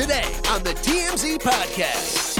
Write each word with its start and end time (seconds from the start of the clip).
Today 0.00 0.24
on 0.48 0.62
the 0.62 0.72
TMZ 0.80 1.36
Podcast. 1.40 2.38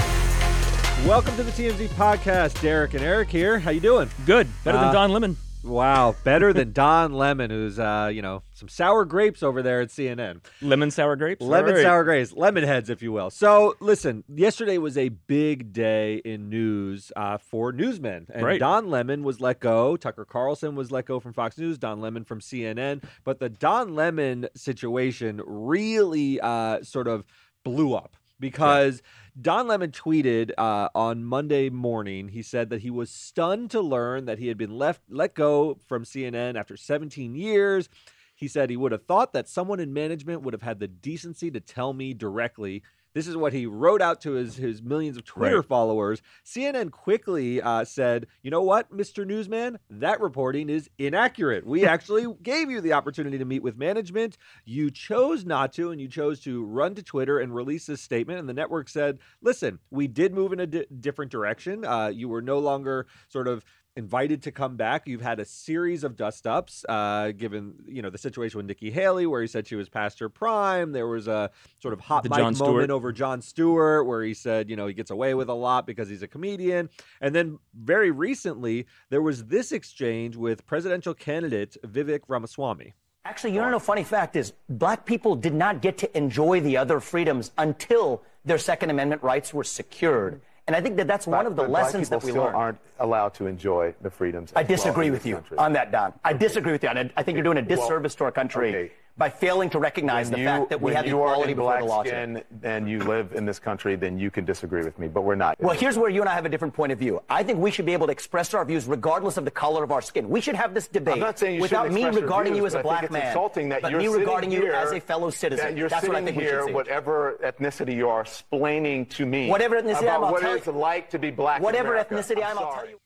Welcome 1.05 1.35
to 1.35 1.43
the 1.43 1.51
TMZ 1.51 1.89
Podcast. 1.89 2.59
Derek 2.59 2.95
and 2.95 3.03
Eric 3.03 3.29
here. 3.29 3.59
How 3.59 3.69
you 3.69 3.79
doing? 3.79 4.09
Good. 4.25 4.47
Better 4.63 4.79
Uh, 4.79 4.85
than 4.85 4.93
Don 4.95 5.11
Lemon. 5.11 5.37
Wow, 5.63 6.15
better 6.23 6.53
than 6.53 6.71
Don 6.73 7.13
Lemon, 7.13 7.51
who's 7.51 7.77
uh, 7.77 8.09
you 8.11 8.23
know, 8.23 8.41
some 8.55 8.67
sour 8.67 9.05
grapes 9.05 9.43
over 9.43 9.61
there 9.61 9.79
at 9.81 9.89
CNN. 9.89 10.41
Lemon 10.63 10.89
sour 10.89 11.15
grapes. 11.15 11.39
Lemon 11.45 11.69
All 11.71 11.75
right. 11.77 11.83
sour 11.83 12.03
grapes, 12.03 12.33
lemon 12.33 12.63
heads, 12.63 12.89
if 12.89 13.03
you 13.03 13.11
will. 13.11 13.29
So, 13.29 13.75
listen, 13.79 14.23
yesterday 14.27 14.79
was 14.79 14.97
a 14.97 15.09
big 15.09 15.71
day 15.71 16.15
in 16.25 16.49
news 16.49 17.11
uh, 17.15 17.37
for 17.37 17.71
newsmen. 17.71 18.25
And 18.33 18.43
Right. 18.43 18.59
Don 18.59 18.89
Lemon 18.89 19.23
was 19.23 19.39
let 19.39 19.59
go. 19.59 19.97
Tucker 19.97 20.25
Carlson 20.25 20.73
was 20.73 20.91
let 20.91 21.05
go 21.05 21.19
from 21.19 21.33
Fox 21.33 21.59
News. 21.59 21.77
Don 21.77 22.01
Lemon 22.01 22.23
from 22.23 22.39
CNN. 22.39 23.03
But 23.23 23.37
the 23.39 23.49
Don 23.49 23.93
Lemon 23.93 24.47
situation 24.55 25.41
really 25.45 26.39
uh, 26.41 26.81
sort 26.81 27.07
of 27.07 27.23
blew 27.63 27.93
up 27.93 28.17
because 28.39 29.01
Don 29.39 29.67
Lemon 29.67 29.91
tweeted 29.91 30.51
uh, 30.57 30.89
on 30.93 31.23
Monday 31.23 31.69
morning. 31.69 32.29
He 32.29 32.41
said 32.41 32.69
that 32.71 32.81
he 32.81 32.89
was 32.89 33.09
stunned 33.09 33.71
to 33.71 33.79
learn 33.79 34.25
that 34.25 34.39
he 34.39 34.47
had 34.47 34.57
been 34.57 34.77
left 34.77 35.01
let 35.09 35.35
go 35.35 35.77
from 35.87 36.03
CNN 36.03 36.59
after 36.59 36.75
17 36.75 37.35
years. 37.35 37.87
He 38.35 38.47
said 38.47 38.69
he 38.69 38.77
would 38.77 38.91
have 38.91 39.05
thought 39.05 39.33
that 39.33 39.47
someone 39.47 39.79
in 39.79 39.93
management 39.93 40.41
would 40.41 40.53
have 40.53 40.63
had 40.63 40.79
the 40.79 40.87
decency 40.87 41.51
to 41.51 41.59
tell 41.59 41.93
me 41.93 42.13
directly. 42.13 42.81
This 43.13 43.27
is 43.27 43.35
what 43.35 43.53
he 43.53 43.65
wrote 43.65 44.01
out 44.01 44.21
to 44.21 44.31
his, 44.33 44.55
his 44.55 44.81
millions 44.81 45.17
of 45.17 45.25
Twitter 45.25 45.57
Right. 45.57 45.65
followers. 45.65 46.21
CNN 46.45 46.91
quickly 46.91 47.61
uh, 47.61 47.83
said, 47.83 48.27
You 48.41 48.51
know 48.51 48.61
what, 48.61 48.91
Mr. 48.95 49.25
Newsman? 49.25 49.79
That 49.89 50.21
reporting 50.21 50.69
is 50.69 50.89
inaccurate. 50.97 51.65
We 51.65 51.85
actually 51.93 52.25
gave 52.41 52.69
you 52.71 52.79
the 52.81 52.93
opportunity 52.93 53.37
to 53.37 53.45
meet 53.45 53.63
with 53.63 53.77
management. 53.77 54.37
You 54.65 54.89
chose 54.91 55.45
not 55.45 55.73
to, 55.73 55.91
and 55.91 55.99
you 55.99 56.07
chose 56.07 56.39
to 56.41 56.63
run 56.63 56.95
to 56.95 57.03
Twitter 57.03 57.39
and 57.39 57.53
release 57.53 57.85
this 57.85 58.01
statement. 58.01 58.39
And 58.39 58.47
the 58.47 58.53
network 58.53 58.87
said, 58.89 59.19
Listen, 59.41 59.79
we 59.89 60.07
did 60.07 60.33
move 60.33 60.53
in 60.53 60.59
a 60.61 60.67
di- 60.67 60.85
different 60.99 61.31
direction. 61.31 61.83
Uh, 61.83 62.07
you 62.07 62.29
were 62.29 62.41
no 62.41 62.59
longer 62.59 63.07
sort 63.27 63.47
of 63.47 63.65
invited 63.95 64.41
to 64.43 64.51
come 64.51 64.77
back. 64.77 65.07
You've 65.07 65.21
had 65.21 65.39
a 65.39 65.45
series 65.45 66.03
of 66.03 66.15
dust 66.15 66.47
ups, 66.47 66.85
uh, 66.87 67.31
given 67.31 67.75
you 67.85 68.01
know 68.01 68.09
the 68.09 68.17
situation 68.17 68.57
with 68.57 68.65
Nikki 68.65 68.91
Haley, 68.91 69.25
where 69.25 69.41
he 69.41 69.47
said 69.47 69.67
she 69.67 69.75
was 69.75 69.89
past 69.89 70.19
her 70.19 70.29
prime. 70.29 70.91
There 70.91 71.07
was 71.07 71.27
a 71.27 71.51
sort 71.79 71.93
of 71.93 71.99
hot 71.99 72.23
The 72.23 72.29
mic 72.29 72.37
Jon 72.37 72.57
moment 72.57 72.57
Stewart. 72.57 72.89
over 72.91 73.11
Jon 73.11 73.41
Stewart, 73.41 74.07
where 74.07 74.23
he 74.23 74.33
said 74.33 74.69
you 74.69 74.75
know 74.75 74.87
he 74.87 74.93
gets 74.93 75.11
away 75.11 75.33
with 75.33 75.49
a 75.49 75.53
lot 75.53 75.85
because 75.85 76.09
he's 76.09 76.23
a 76.23 76.27
comedian. 76.27 76.89
And 77.19 77.35
then 77.35 77.59
very 77.73 78.11
recently, 78.11 78.85
there 79.09 79.21
was 79.21 79.45
this 79.45 79.71
exchange 79.71 80.35
with 80.35 80.65
presidential 80.65 81.13
candidate 81.13 81.77
Vivek 81.85 82.21
Ramaswamy. 82.27 82.93
Actually, 83.23 83.53
you 83.53 83.59
don't 83.59 83.69
know, 83.69 83.77
funny 83.79 84.03
fact 84.03 84.35
is 84.35 84.53
black 84.67 85.05
people 85.05 85.35
did 85.35 85.53
not 85.53 85.81
get 85.81 85.97
to 85.99 86.17
enjoy 86.17 86.59
the 86.59 86.75
other 86.75 86.99
freedoms 86.99 87.51
until 87.57 88.23
their 88.43 88.57
Second 88.57 88.89
Amendment 88.89 89.21
rights 89.21 89.53
were 89.53 89.63
secured. 89.63 90.41
And 90.67 90.75
I 90.75 90.81
think 90.81 90.95
that 90.97 91.07
that's 91.07 91.27
one 91.27 91.45
of 91.45 91.55
the 91.55 91.63
lessons 91.63 92.09
that 92.09 92.23
we 92.23 92.31
learned. 92.31 92.55
aren't 92.55 92.77
allowed 92.99 93.33
to 93.35 93.47
enjoy 93.47 93.93
the 94.01 94.09
freedoms. 94.09 94.53
I 94.55 94.61
as 94.61 94.67
well 94.67 94.77
disagree 94.77 95.11
with 95.11 95.25
you 95.25 95.35
country. 95.35 95.57
on 95.57 95.73
that, 95.73 95.91
Don. 95.91 96.13
I 96.23 96.33
disagree 96.33 96.71
with 96.71 96.83
you. 96.83 96.89
I, 96.89 97.09
I 97.17 97.23
think 97.23 97.35
you're 97.35 97.43
doing 97.43 97.57
a 97.57 97.61
disservice 97.61 98.15
to 98.15 98.25
our 98.25 98.31
country 98.31 98.69
okay. 98.69 98.91
By 99.21 99.29
failing 99.29 99.69
to 99.69 99.77
recognize 99.77 100.25
When 100.27 100.33
the 100.33 100.39
you- 100.39 100.45
fact 100.45 100.69
that 100.71 100.81
we 100.81 100.93
have 100.95 101.05
you 101.05 101.15
equality 101.17 101.51
in 101.51 101.57
before 101.57 101.77
the 101.77 101.85
law. 101.85 102.03
skin 102.03 102.43
and 102.63 102.89
you 102.89 102.97
live 102.99 103.33
in 103.33 103.45
this 103.45 103.59
country, 103.59 103.95
then 103.95 104.17
you 104.17 104.31
can 104.31 104.45
disagree 104.45 104.83
with 104.83 104.97
me. 104.97 105.07
But 105.07 105.21
we're 105.21 105.35
not. 105.35 105.57
Well, 105.59 105.75
here's 105.75 105.95
where 105.95 106.09
you 106.09 106.21
and 106.21 106.29
I 106.29 106.33
have 106.33 106.45
a 106.45 106.49
different 106.49 106.73
point 106.73 106.91
of 106.91 106.97
view. 106.97 107.21
I 107.29 107.43
think 107.43 107.59
we 107.59 107.69
should 107.69 107.85
be 107.85 107.93
able 107.93 108.07
to 108.07 108.11
express 108.11 108.53
our 108.55 108.65
views 108.65 108.87
regardless 108.87 109.37
of 109.37 109.45
the 109.45 109.51
color 109.51 109.83
of 109.83 109.91
our 109.91 110.01
skin. 110.01 110.27
We 110.27 110.41
should 110.41 110.55
have 110.55 110.73
this 110.73 110.87
debate 110.87 111.13
I'm 111.13 111.19
not 111.19 111.37
saying 111.37 111.55
you 111.57 111.61
without 111.61 111.91
me 111.91 112.01
express 112.01 112.13
your 112.15 112.23
regarding 112.23 112.55
you 112.55 112.65
as 112.65 112.73
a 112.73 112.81
black 112.81 113.11
man, 113.11 113.21
it's 113.21 113.27
insulting 113.29 113.69
that 113.69 113.83
but 113.83 113.91
you're 113.91 113.99
me 113.99 114.07
sitting 114.07 114.19
regarding 114.21 114.51
you 114.51 114.71
as 114.73 114.91
a 114.91 114.99
fellow 114.99 115.29
citizen. 115.29 115.67
That 115.67 115.77
you're 115.77 115.87
That's 115.87 116.07
what 116.07 116.15
I 116.15 116.19
sitting 116.19 116.25
think 116.25 116.37
we 116.37 116.43
here, 116.45 116.63
should 116.65 116.73
whatever 116.73 117.37
ethnicity 117.43 117.95
you 117.95 118.09
are, 118.09 118.21
explaining 118.21 119.05
to 119.17 119.27
me 119.27 119.49
Whatever 119.49 119.79
ethnicity 119.79 120.01
about 120.01 120.17
I'm, 120.17 120.23
I'll 120.23 120.31
what 120.31 120.41
tell 120.41 120.55
it's 120.55 120.65
you- 120.65 120.71
like 120.73 121.11
to 121.11 121.19
be 121.19 121.29
black. 121.29 121.61
Whatever 121.61 121.89
America. 121.93 122.15
ethnicity 122.15 122.43
I'm, 122.43 122.57
I'll 122.57 122.73
tell 122.73 122.89
you. 122.89 122.97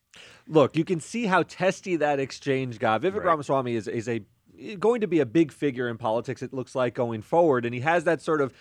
Look, 0.47 0.78
you 0.78 0.86
can 0.86 1.00
see 1.00 1.26
how 1.26 1.44
testy 1.44 1.97
that 1.97 2.20
exchange 2.22 2.80
got. 2.80 3.02
Vivek 3.02 3.16
Right. 3.16 3.26
Ramaswamy 3.26 3.76
is 3.76 3.88
is 3.90 4.08
a 4.08 4.22
going 4.79 5.01
to 5.01 5.07
be 5.07 5.19
a 5.19 5.25
big 5.25 5.51
figure 5.51 5.88
in 5.89 5.97
politics. 5.97 6.41
It 6.41 6.53
looks 6.53 6.75
like 6.75 6.93
going 6.93 7.21
forward, 7.21 7.66
and 7.66 7.73
he 7.73 7.81
has 7.81 8.03
that 8.05 8.21
sort 8.21 8.41
of 8.41 8.53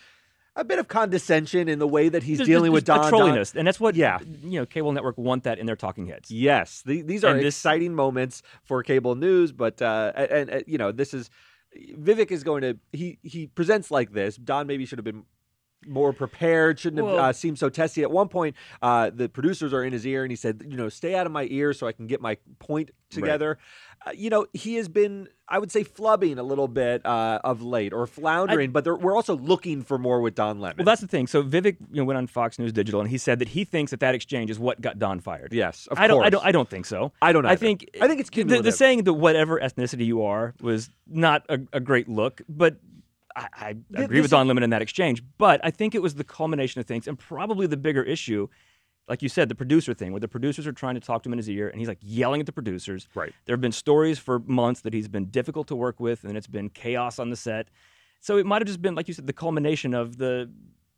a 0.57 0.63
bit 0.65 0.79
of 0.79 0.87
condescension 0.87 1.69
in 1.69 1.79
the 1.81 1.89
way 1.89 2.09
that 2.09 2.23
he's 2.23 2.39
There's- 2.39 2.47
dealing 2.47 2.71
there's 2.71 2.83
with 2.83 2.85
Don 2.85 2.99
a 2.99 3.03
Don- 3.03 3.11
trolliness, 3.11 3.55
and 3.57 3.67
that's 3.67 3.81
what 3.81 3.97
Yeah. 3.97 4.19
you 4.43 4.61
know. 4.61 4.67
Cable 4.67 4.93
network 4.93 5.19
want 5.19 5.43
that 5.45 5.59
in 5.59 5.67
their 5.67 5.75
talking 5.77 6.07
heads. 6.07 6.31
Yes, 6.31 6.83
the, 6.87 7.03
these 7.03 7.25
are 7.25 7.35
this- 7.35 7.57
exciting 7.57 7.95
moments 7.95 8.43
for 8.63 8.83
cable 8.85 9.15
news, 9.17 9.51
but 9.53 9.83
uh, 9.83 10.13
and, 10.15 10.49
and 10.51 10.65
you 10.69 10.79
know 10.79 10.93
this 10.93 11.13
is 11.13 11.29
Vivek 11.77 12.31
is 12.31 12.45
going 12.45 12.63
to 12.63 12.79
he 12.93 13.19
he 13.23 13.49
presents 13.49 13.91
like 13.91 14.13
this. 14.13 14.37
Don 14.37 14.67
maybe 14.69 14.87
should 14.87 14.99
have 14.99 15.05
been 15.05 15.25
more 15.87 16.13
prepared, 16.13 16.79
shouldn't 16.79 17.07
have 17.07 17.17
uh, 17.17 17.33
seemed 17.33 17.59
so 17.59 17.69
testy. 17.69 18.03
At 18.03 18.11
one 18.11 18.29
point, 18.29 18.57
uh, 18.83 19.11
the 19.15 19.29
producers 19.29 19.73
are 19.73 19.85
in 19.85 19.93
his 19.93 20.07
ear, 20.07 20.23
and 20.23 20.31
he 20.31 20.37
said, 20.37 20.65
"You 20.67 20.77
know, 20.77 20.89
stay 20.89 21.15
out 21.15 21.27
of 21.27 21.33
my 21.33 21.47
ear 21.51 21.73
so 21.73 21.87
I 21.87 21.93
can 21.93 22.07
get 22.07 22.21
my 22.21 22.37
point 22.59 22.91
together." 23.11 23.59
Uh, 24.07 24.11
you 24.15 24.29
know, 24.29 24.47
he 24.53 24.75
has 24.75 24.89
been, 24.89 25.29
I 25.49 25.59
would 25.59 25.73
say, 25.73 25.83
flubbing 25.83 26.39
a 26.39 26.43
little 26.43 26.69
bit 26.69 27.05
uh, 27.07 27.41
of 27.43 27.63
late 27.63 27.93
or 27.95 28.07
floundering, 28.07 28.71
but 28.71 28.85
we're 29.01 29.17
also 29.17 29.37
looking 29.37 29.83
for 29.83 29.97
more 29.97 30.21
with 30.21 30.35
Don 30.35 30.61
Lemon. 30.61 30.79
Well, 30.79 30.85
that's 30.85 31.01
the 31.01 31.07
thing. 31.07 31.27
So 31.27 31.43
Vivek 31.43 31.77
you 31.91 32.03
know, 32.03 32.05
went 32.05 32.19
on 32.19 32.27
Fox 32.27 32.59
News 32.59 32.73
Digital, 32.73 33.01
and 33.01 33.09
he 33.09 33.17
said 33.17 33.39
that 33.39 33.49
he 33.49 33.65
thinks 33.65 33.91
that 33.93 34.01
that 34.01 34.15
exchange 34.15 34.51
is 34.51 34.59
what 34.59 34.81
got 34.81 34.99
Don 34.99 35.21
fired. 35.21 35.53
yes, 35.53 35.89
of 35.91 35.99
I 35.99 36.07
don't. 36.07 36.19
course. 36.19 36.27
I 36.27 36.31
don't. 36.31 36.45
I 36.47 36.53
don't 36.53 36.69
think 36.69 36.87
so. 36.87 37.13
I 37.23 37.33
don't 37.33 37.47
I 37.47 37.57
think. 37.57 37.89
I 38.01 38.09
think 38.09 38.21
it's 38.21 38.31
the, 38.31 38.61
the 38.61 38.73
saying 38.73 39.05
that 39.05 39.15
whatever 39.15 39.59
ethnicity 39.59 40.05
you 40.05 40.23
are 40.23 40.55
was 40.61 40.91
not 41.07 41.45
a, 41.49 41.61
a 41.73 41.81
great 41.81 42.09
look, 42.09 42.43
but. 42.49 42.77
I, 43.37 43.49
I 43.55 43.69
agree 44.03 44.19
this 44.19 44.23
with 44.23 44.31
Don 44.31 44.47
Lemon 44.47 44.63
in 44.63 44.71
that 44.71 44.83
exchange, 44.83 45.23
but 45.39 45.61
I 45.65 45.71
think 45.71 45.95
it 45.95 46.03
was 46.03 46.15
the 46.15 46.25
culmination 46.25 46.81
of 46.81 46.87
things, 46.87 47.09
and 47.09 47.19
probably 47.19 47.67
the 47.67 47.77
bigger 47.77 48.03
issue, 48.03 48.49
like 49.09 49.23
you 49.23 49.29
said, 49.29 49.49
the 49.49 49.55
producer 49.55 49.93
thing, 49.93 50.13
where 50.13 50.21
the 50.21 50.29
producers 50.29 50.67
are 50.67 50.73
trying 50.73 50.95
to 50.95 51.01
talk 51.01 51.23
to 51.25 51.29
him 51.29 51.33
in 51.33 51.39
his 51.39 51.51
ear, 51.51 51.69
and 51.69 51.79
he's 51.79 51.89
like 51.89 51.99
yelling 52.01 52.41
at 52.41 52.47
the 52.47 52.53
producers. 52.53 53.09
Right. 53.15 53.33
There 53.45 53.55
have 53.55 53.61
been 53.61 53.73
stories 53.73 54.19
for 54.19 54.39
months 54.41 54.83
that 54.83 54.93
he's 54.93 55.09
been 55.09 55.27
difficult 55.27 55.69
to 55.69 55.77
work 55.77 55.99
with, 56.01 56.25
and 56.25 56.37
it's 56.37 56.47
been 56.47 56.71
chaos 56.71 57.19
on 57.19 57.31
the 57.31 57.37
set. 57.37 57.69
So 58.21 58.39
it 58.39 58.47
might 58.47 58.63
have 58.63 58.67
just 58.67 58.81
been, 58.81 58.95
like 58.95 59.09
you 59.09 59.15
said, 59.15 59.27
the 59.27 59.33
culmination 59.33 59.95
of 59.95 60.17
the 60.17 60.51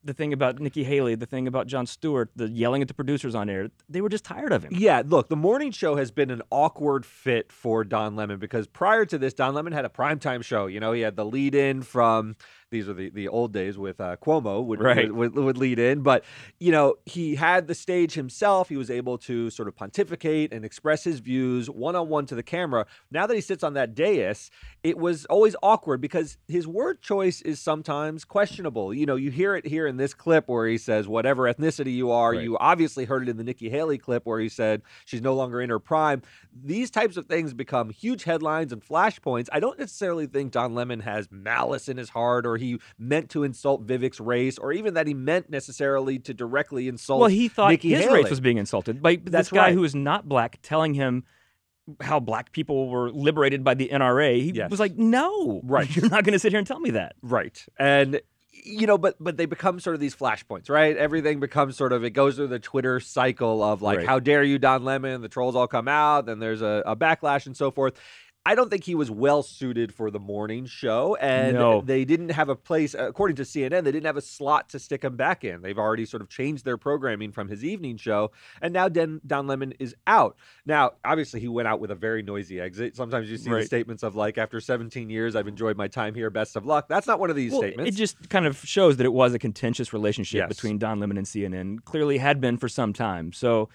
the 0.06 0.14
thing 0.14 0.32
about 0.32 0.58
Nikki 0.58 0.84
Haley, 0.84 1.14
the 1.14 1.26
thing 1.26 1.46
about 1.46 1.66
Jon 1.66 1.86
Stewart, 1.86 2.30
the 2.36 2.48
yelling 2.48 2.82
at 2.82 2.88
the 2.88 2.94
producers 2.94 3.34
on 3.34 3.50
air. 3.50 3.70
They 3.88 4.00
were 4.00 4.08
just 4.08 4.24
tired 4.24 4.52
of 4.52 4.64
him. 4.64 4.72
Yeah, 4.74 5.02
look, 5.04 5.28
the 5.28 5.36
morning 5.36 5.70
show 5.72 5.96
has 5.96 6.10
been 6.10 6.30
an 6.30 6.42
awkward 6.50 7.04
fit 7.04 7.52
for 7.52 7.84
Don 7.84 8.16
Lemon 8.16 8.38
because 8.38 8.66
prior 8.66 9.04
to 9.06 9.18
this, 9.18 9.34
Don 9.34 9.54
Lemon 9.54 9.72
had 9.72 9.84
a 9.84 9.88
primetime 9.88 10.42
show. 10.42 10.66
You 10.66 10.80
know, 10.80 10.92
he 10.92 11.02
had 11.02 11.16
the 11.16 11.24
lead 11.24 11.54
in 11.54 11.82
from 11.82 12.36
these 12.70 12.88
are 12.88 12.94
the, 12.94 13.10
the 13.10 13.28
old 13.28 13.52
days 13.52 13.78
with 13.78 14.00
uh, 14.00 14.16
Cuomo 14.16 14.64
would, 14.64 14.80
Right. 14.80 15.12
would, 15.14 15.34
would 15.34 15.44
would 15.44 15.58
lead 15.58 15.78
in, 15.78 16.00
but 16.02 16.24
you 16.58 16.72
know 16.72 16.94
he 17.06 17.36
had 17.36 17.68
the 17.68 17.74
stage 17.74 18.14
himself. 18.14 18.68
He 18.68 18.76
was 18.76 18.90
able 18.90 19.18
to 19.18 19.50
sort 19.50 19.68
of 19.68 19.76
pontificate 19.76 20.52
and 20.52 20.64
express 20.64 21.04
his 21.04 21.20
views 21.20 21.70
one 21.70 21.94
on 21.94 22.08
one 22.08 22.26
to 22.26 22.34
the 22.34 22.42
camera. 22.42 22.86
Now 23.10 23.26
that 23.26 23.34
he 23.34 23.40
sits 23.40 23.62
on 23.62 23.74
that 23.74 23.94
dais, 23.94 24.50
it 24.82 24.98
was 24.98 25.24
always 25.26 25.54
awkward 25.62 26.00
because 26.00 26.38
his 26.48 26.66
word 26.66 27.00
choice 27.00 27.40
is 27.42 27.60
sometimes 27.60 28.24
questionable. 28.24 28.92
You 28.92 29.06
know, 29.06 29.16
you 29.16 29.30
hear 29.30 29.54
it 29.54 29.66
here 29.66 29.86
in 29.86 29.96
this 29.96 30.12
clip 30.14 30.48
where 30.48 30.66
he 30.66 30.78
says, 30.78 31.06
"Whatever 31.06 31.42
ethnicity 31.44 31.94
you 31.94 32.10
are," 32.10 32.32
Right. 32.32 32.42
you 32.42 32.58
obviously 32.58 33.04
heard 33.04 33.22
it 33.22 33.28
in 33.28 33.36
the 33.36 33.44
Nikki 33.44 33.70
Haley 33.70 33.98
clip 33.98 34.26
where 34.26 34.40
he 34.40 34.48
said 34.48 34.82
she's 35.04 35.22
no 35.22 35.34
longer 35.34 35.60
in 35.60 35.70
her 35.70 35.78
prime. 35.78 36.22
These 36.52 36.90
types 36.90 37.16
of 37.16 37.26
things 37.26 37.54
become 37.54 37.90
huge 37.90 38.24
headlines 38.24 38.72
and 38.72 38.82
flashpoints. 38.84 39.48
I 39.52 39.60
don't 39.60 39.78
necessarily 39.78 40.26
think 40.26 40.50
Don 40.52 40.74
Lemon 40.74 41.00
has 41.00 41.28
malice 41.30 41.88
in 41.88 41.96
his 41.96 42.08
heart 42.10 42.44
or 42.46 42.55
he 42.56 42.78
meant 42.98 43.30
to 43.30 43.42
insult 43.44 43.86
Vivek's 43.86 44.20
race 44.20 44.58
or 44.58 44.72
even 44.72 44.94
that 44.94 45.06
he 45.06 45.14
meant 45.14 45.50
necessarily 45.50 46.18
to 46.20 46.34
directly 46.34 46.88
insult 46.88 47.20
Well, 47.20 47.28
he 47.28 47.48
thought 47.48 47.70
Nikki 47.70 47.90
his 47.90 48.04
Haley. 48.04 48.22
race 48.22 48.30
was 48.30 48.40
being 48.40 48.58
insulted 48.58 49.02
by 49.02 49.16
That's 49.16 49.30
this 49.30 49.50
guy 49.50 49.66
right. 49.66 49.74
who 49.74 49.84
is 49.84 49.94
not 49.94 50.28
black 50.28 50.58
telling 50.62 50.94
him 50.94 51.24
how 52.00 52.18
black 52.18 52.50
people 52.52 52.88
were 52.88 53.10
liberated 53.12 53.62
by 53.62 53.74
the 53.74 53.88
NRA. 53.92 54.40
He 54.42 54.50
Yes. 54.52 54.70
was 54.70 54.80
like, 54.80 54.96
"No, 54.96 55.60
Right. 55.64 55.94
You're 55.94 56.08
not 56.08 56.24
going 56.24 56.32
to 56.32 56.38
sit 56.38 56.50
here 56.52 56.58
and 56.58 56.66
tell 56.66 56.80
me 56.80 56.90
that." 56.90 57.14
Right. 57.22 57.64
And 57.78 58.20
you 58.64 58.86
know, 58.86 58.96
but 58.98 59.14
but 59.20 59.36
they 59.36 59.44
become 59.46 59.78
sort 59.78 59.94
of 59.94 60.00
these 60.00 60.16
flashpoints, 60.16 60.68
right? 60.70 60.96
Everything 60.96 61.38
becomes 61.40 61.76
sort 61.76 61.92
of 61.92 62.02
it 62.04 62.10
goes 62.10 62.36
through 62.36 62.48
the 62.48 62.58
Twitter 62.58 62.98
cycle 63.00 63.62
of 63.62 63.82
like, 63.82 63.98
Right. 63.98 64.06
how 64.06 64.18
dare 64.18 64.42
you, 64.42 64.58
Don 64.58 64.82
Lemon? 64.82 65.20
The 65.20 65.28
trolls 65.28 65.54
all 65.54 65.68
come 65.68 65.86
out, 65.88 66.26
then 66.26 66.38
there's 66.40 66.62
a, 66.62 66.82
a 66.86 66.96
backlash 66.96 67.46
and 67.46 67.56
so 67.56 67.70
forth. 67.70 67.94
I 68.46 68.54
don't 68.54 68.70
think 68.70 68.84
he 68.84 68.94
was 68.94 69.10
well 69.10 69.42
suited 69.42 69.92
for 69.92 70.08
the 70.10 70.20
morning 70.20 70.66
show, 70.66 71.16
and 71.16 71.54
No. 71.56 71.80
they 71.80 72.04
didn't 72.04 72.28
have 72.28 72.48
a 72.48 72.54
place. 72.54 72.94
According 72.96 73.34
to 73.36 73.42
CNN, 73.42 73.82
they 73.82 73.90
didn't 73.90 74.06
have 74.06 74.16
a 74.16 74.20
slot 74.20 74.68
to 74.68 74.78
stick 74.78 75.02
him 75.02 75.16
back 75.16 75.42
in. 75.42 75.62
They've 75.62 75.76
already 75.78 76.04
sort 76.06 76.22
of 76.22 76.28
changed 76.28 76.64
their 76.64 76.76
programming 76.76 77.32
from 77.32 77.48
his 77.48 77.64
evening 77.64 77.96
show, 77.96 78.30
and 78.62 78.72
now 78.72 78.88
Den, 78.88 79.20
Don 79.26 79.48
Lemon 79.48 79.74
is 79.80 79.96
out. 80.06 80.36
Now, 80.64 80.92
obviously, 81.04 81.40
he 81.40 81.48
went 81.48 81.66
out 81.66 81.80
with 81.80 81.90
a 81.90 81.96
very 81.96 82.22
noisy 82.22 82.60
exit. 82.60 82.94
Sometimes 82.94 83.28
you 83.28 83.36
see 83.36 83.50
the 83.50 83.64
statements 83.64 84.04
of 84.04 84.14
like, 84.14 84.38
"After 84.38 84.60
17 84.60 85.10
years, 85.10 85.34
I've 85.34 85.48
enjoyed 85.48 85.76
my 85.76 85.88
time 85.88 86.14
here. 86.14 86.30
Best 86.30 86.54
of 86.54 86.64
luck." 86.64 86.86
That's 86.88 87.08
not 87.08 87.18
one 87.18 87.30
of 87.30 87.36
these 87.36 87.50
Well, 87.50 87.62
statements. 87.62 87.90
It 87.90 87.98
just 87.98 88.28
kind 88.30 88.46
of 88.46 88.56
shows 88.64 88.96
that 88.98 89.04
it 89.06 89.12
was 89.12 89.34
a 89.34 89.40
contentious 89.40 89.92
relationship 89.92 90.38
Yes. 90.38 90.48
between 90.48 90.78
Don 90.78 91.00
Lemon 91.00 91.16
and 91.18 91.26
CNN. 91.26 91.80
Clearly 91.84 92.18
had 92.18 92.40
been 92.40 92.56
for 92.58 92.68
some 92.68 92.92
time. 92.92 93.32
So, 93.32 93.68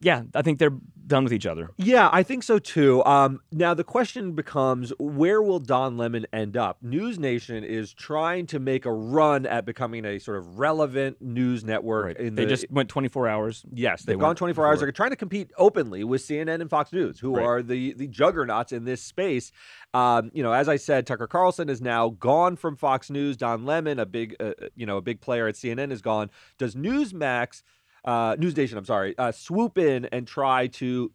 yeah, 0.00 0.22
I 0.34 0.42
think 0.42 0.58
they're 0.58 0.76
done 1.06 1.24
with 1.24 1.32
each 1.32 1.44
other. 1.46 1.70
Yeah, 1.76 2.08
I 2.12 2.22
think 2.22 2.44
so 2.44 2.60
too. 2.60 3.04
Um, 3.04 3.40
now 3.50 3.74
the 3.74 3.82
question 3.82 4.32
becomes, 4.32 4.92
where 5.00 5.42
will 5.42 5.58
Don 5.58 5.96
Lemon 5.98 6.24
end 6.32 6.56
up? 6.56 6.78
News 6.82 7.18
Nation 7.18 7.64
is 7.64 7.92
trying 7.92 8.46
to 8.46 8.60
make 8.60 8.86
a 8.86 8.92
run 8.92 9.44
at 9.44 9.66
becoming 9.66 10.04
a 10.04 10.20
sort 10.20 10.38
of 10.38 10.58
relevant 10.60 11.20
news 11.20 11.64
network. 11.64 12.16
In 12.18 12.36
they 12.36 12.44
the, 12.44 12.50
just 12.50 12.70
went 12.70 12.88
24 12.88 13.26
hours. 13.28 13.64
Yes, 13.74 14.02
They 14.04 14.12
they've 14.12 14.20
gone 14.20 14.28
weren't 14.28 14.38
24 14.38 14.66
hours. 14.68 14.80
They're 14.80 14.92
trying 14.92 15.10
to 15.10 15.16
compete 15.16 15.50
openly 15.58 16.04
with 16.04 16.22
CNN 16.22 16.60
and 16.60 16.70
Fox 16.70 16.92
News, 16.92 17.18
who 17.18 17.34
Right. 17.34 17.44
are 17.44 17.62
the 17.62 17.92
the 17.94 18.06
juggernauts 18.06 18.70
in 18.72 18.84
this 18.84 19.02
space. 19.02 19.50
Um, 19.92 20.30
you 20.32 20.44
know, 20.44 20.52
as 20.52 20.68
I 20.68 20.76
said, 20.76 21.06
Tucker 21.08 21.26
Carlson 21.26 21.68
is 21.68 21.82
now 21.82 22.10
gone 22.10 22.54
from 22.54 22.76
Fox 22.76 23.10
News. 23.10 23.36
Don 23.36 23.66
Lemon, 23.66 23.98
a 23.98 24.06
big 24.06 24.36
uh, 24.38 24.52
you 24.76 24.86
know 24.86 24.98
a 24.98 25.02
big 25.02 25.20
player 25.20 25.48
at 25.48 25.56
CNN, 25.56 25.90
is 25.90 26.00
gone. 26.02 26.30
Does 26.56 26.76
Newsmax, 26.76 27.62
uh, 28.04 28.36
News 28.38 28.56
Nation, 28.56 28.78
I'm 28.78 28.84
sorry, 28.84 29.16
uh, 29.18 29.32
swoop 29.32 29.78
in 29.78 30.06
and 30.06 30.26
try 30.26 30.66
to 30.68 31.12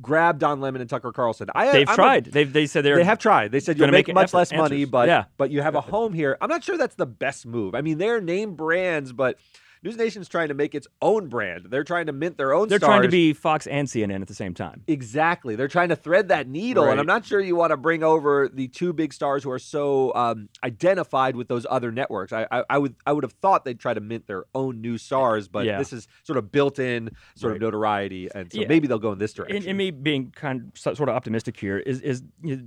grab 0.00 0.38
Don 0.38 0.60
Lemon 0.60 0.80
and 0.80 0.88
Tucker 0.88 1.12
Carlson? 1.12 1.48
I, 1.54 1.72
They've 1.72 1.88
I'm 1.88 1.92
a- 1.92 1.96
tried. 1.96 2.24
They've 2.26 2.52
they 2.52 2.66
said 2.66 2.84
they're 2.84 2.96
they 2.96 3.04
have 3.04 3.18
tried. 3.18 3.52
They 3.52 3.60
said 3.60 3.76
you'll 3.76 3.86
gonna 3.86 3.92
make, 3.92 4.06
make 4.08 4.14
much 4.14 4.32
less 4.34 4.52
money, 4.52 4.76
answers. 4.82 4.90
but 4.90 5.08
Yeah. 5.08 5.24
but 5.36 5.50
you 5.50 5.62
have 5.62 5.74
a 5.74 5.80
home 5.80 6.12
here. 6.12 6.36
I'm 6.40 6.48
not 6.48 6.64
sure 6.64 6.78
that's 6.78 6.94
the 6.96 7.06
best 7.06 7.46
move. 7.46 7.74
I 7.74 7.80
mean, 7.82 7.98
they're 7.98 8.20
name 8.20 8.54
brands, 8.54 9.12
but 9.12 9.38
News 9.82 9.96
Nation's 9.96 10.28
trying 10.28 10.48
to 10.48 10.54
make 10.54 10.74
its 10.74 10.86
own 11.00 11.28
brand. 11.28 11.66
They're 11.70 11.84
trying 11.84 12.04
to 12.06 12.12
mint 12.12 12.36
their 12.36 12.52
own. 12.52 12.68
Stars. 12.68 12.80
They're 12.80 12.86
trying 12.88 13.02
to 13.02 13.08
be 13.08 13.32
Fox 13.32 13.66
and 13.66 13.88
CNN 13.88 14.20
at 14.20 14.28
the 14.28 14.34
same 14.34 14.52
time. 14.52 14.82
exactly. 14.86 15.56
They're 15.56 15.68
trying 15.68 15.88
to 15.88 15.96
thread 15.96 16.28
that 16.28 16.48
needle, 16.48 16.84
and 16.84 17.00
I'm 17.00 17.06
not 17.06 17.24
sure 17.24 17.40
you 17.40 17.56
want 17.56 17.70
to 17.70 17.78
bring 17.78 18.02
over 18.02 18.48
the 18.52 18.68
two 18.68 18.92
big 18.92 19.12
stars 19.14 19.42
who 19.42 19.50
are 19.50 19.58
so 19.58 20.14
um, 20.14 20.48
identified 20.62 21.34
with 21.34 21.48
those 21.48 21.64
other 21.70 21.90
networks. 21.90 22.32
I, 22.32 22.46
I, 22.50 22.64
I 22.68 22.78
would 22.78 22.94
I 23.06 23.12
would 23.12 23.24
have 23.24 23.32
thought 23.40 23.64
they'd 23.64 23.80
try 23.80 23.94
to 23.94 24.00
mint 24.00 24.26
their 24.26 24.44
own 24.54 24.80
new 24.82 24.98
stars, 24.98 25.48
but 25.48 25.64
Yeah. 25.64 25.78
this 25.78 25.92
is 25.94 26.08
sort 26.24 26.36
of 26.36 26.52
built-in 26.52 27.10
sort 27.34 27.54
of 27.54 27.60
notoriety, 27.62 28.28
and 28.34 28.52
so 28.52 28.60
Yeah. 28.60 28.68
maybe 28.68 28.86
they'll 28.86 28.98
go 28.98 29.12
in 29.12 29.18
this 29.18 29.32
direction. 29.32 29.56
And, 29.56 29.66
and 29.66 29.78
me 29.78 29.90
being 29.90 30.30
kind 30.30 30.70
of 30.74 30.78
sort 30.78 31.08
of 31.08 31.14
optimistic 31.14 31.58
here 31.58 31.78
is 31.78 32.00
is 32.02 32.22
you 32.42 32.56
know, 32.56 32.62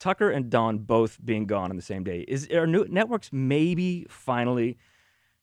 Tucker 0.00 0.30
and 0.30 0.48
Don 0.48 0.78
both 0.78 1.18
being 1.22 1.44
gone 1.46 1.70
on 1.70 1.76
the 1.76 1.82
same 1.82 2.04
day. 2.04 2.24
Is 2.26 2.48
are 2.52 2.66
new 2.66 2.86
networks 2.88 3.30
maybe 3.32 4.06
finally 4.08 4.78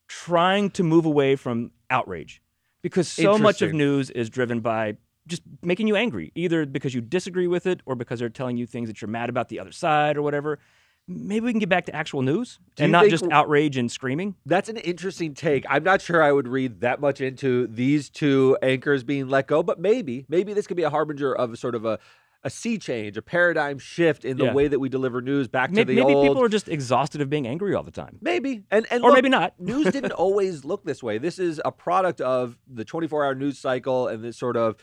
trying 0.08 0.70
to 0.72 0.84
move 0.84 1.06
away 1.06 1.36
from 1.36 1.72
outrage 1.90 2.42
because 2.82 3.08
so 3.08 3.38
much 3.38 3.62
of 3.62 3.74
news 3.74 4.10
is 4.10 4.30
driven 4.30 4.60
by 4.60 4.98
just 5.28 5.42
making 5.64 5.88
you 5.88 5.96
angry, 5.96 6.32
either 6.36 6.66
because 6.66 6.94
you 6.94 7.02
disagree 7.02 7.48
with 7.48 7.66
it 7.66 7.82
or 7.86 7.96
because 7.96 8.20
they're 8.20 8.30
telling 8.30 8.58
you 8.58 8.66
things 8.66 8.88
that 8.90 9.02
you're 9.02 9.10
mad 9.10 9.30
about 9.30 9.50
the 9.50 9.60
other 9.60 9.72
side 9.72 10.18
or 10.18 10.22
whatever. 10.22 10.60
Maybe 11.08 11.46
we 11.46 11.54
can 11.54 11.60
get 11.60 11.70
back 11.70 11.86
to 11.86 11.96
actual 11.96 12.24
news 12.24 12.60
Do 12.76 12.84
and 12.84 12.92
not 12.92 13.10
just 13.10 13.24
w- 13.24 13.36
outrage 13.36 13.78
and 13.78 13.92
screaming. 13.92 14.36
That's 14.46 14.70
an 14.70 14.78
interesting 14.78 15.36
take. 15.36 15.64
I'm 15.70 15.84
not 15.84 16.02
sure 16.02 16.22
I 16.22 16.32
would 16.32 16.48
read 16.48 16.82
that 16.82 17.00
much 17.00 17.22
into 17.22 17.68
these 17.68 18.10
two 18.10 18.58
anchors 18.64 19.04
being 19.04 19.28
let 19.28 19.46
go, 19.46 19.62
but 19.62 19.80
maybe, 19.80 20.26
maybe 20.30 20.54
this 20.54 20.66
could 20.66 20.78
be 20.78 20.84
a 20.84 20.90
harbinger 20.90 21.36
of 21.36 21.60
sort 21.60 21.76
of 21.76 21.86
a, 21.86 22.00
a 22.46 22.50
sea 22.50 22.78
change, 22.78 23.18
a 23.18 23.22
paradigm 23.22 23.78
shift 23.80 24.24
in 24.24 24.38
the 24.38 24.46
Yeah. 24.46 24.54
way 24.54 24.68
that 24.70 24.80
we 24.80 24.88
deliver 24.88 25.20
news 25.20 25.48
back 25.48 25.72
Maybe, 25.72 25.96
to 25.96 26.02
the 26.02 26.06
maybe 26.06 26.16
old. 26.16 26.28
people 26.28 26.44
are 26.44 26.48
just 26.48 26.70
exhausted 26.70 27.20
of 27.20 27.30
being 27.30 27.46
angry 27.48 27.74
all 27.76 27.84
the 27.84 27.92
time. 27.92 28.20
Maybe, 28.22 28.64
and 28.72 28.86
and 28.92 29.04
Or 29.04 29.10
look, 29.10 29.18
maybe 29.18 29.30
not. 29.30 29.54
news 29.60 29.88
didn't 29.92 30.12
always 30.14 30.64
look 30.64 30.86
this 30.86 31.02
way. 31.04 31.18
This 31.18 31.40
is 31.40 31.60
a 31.66 31.72
product 31.72 32.22
of 32.22 32.58
the 32.68 32.86
24-hour 32.86 33.36
news 33.36 33.58
cycle 33.58 34.08
and 34.08 34.24
this 34.24 34.38
sort 34.38 34.56
of 34.58 34.76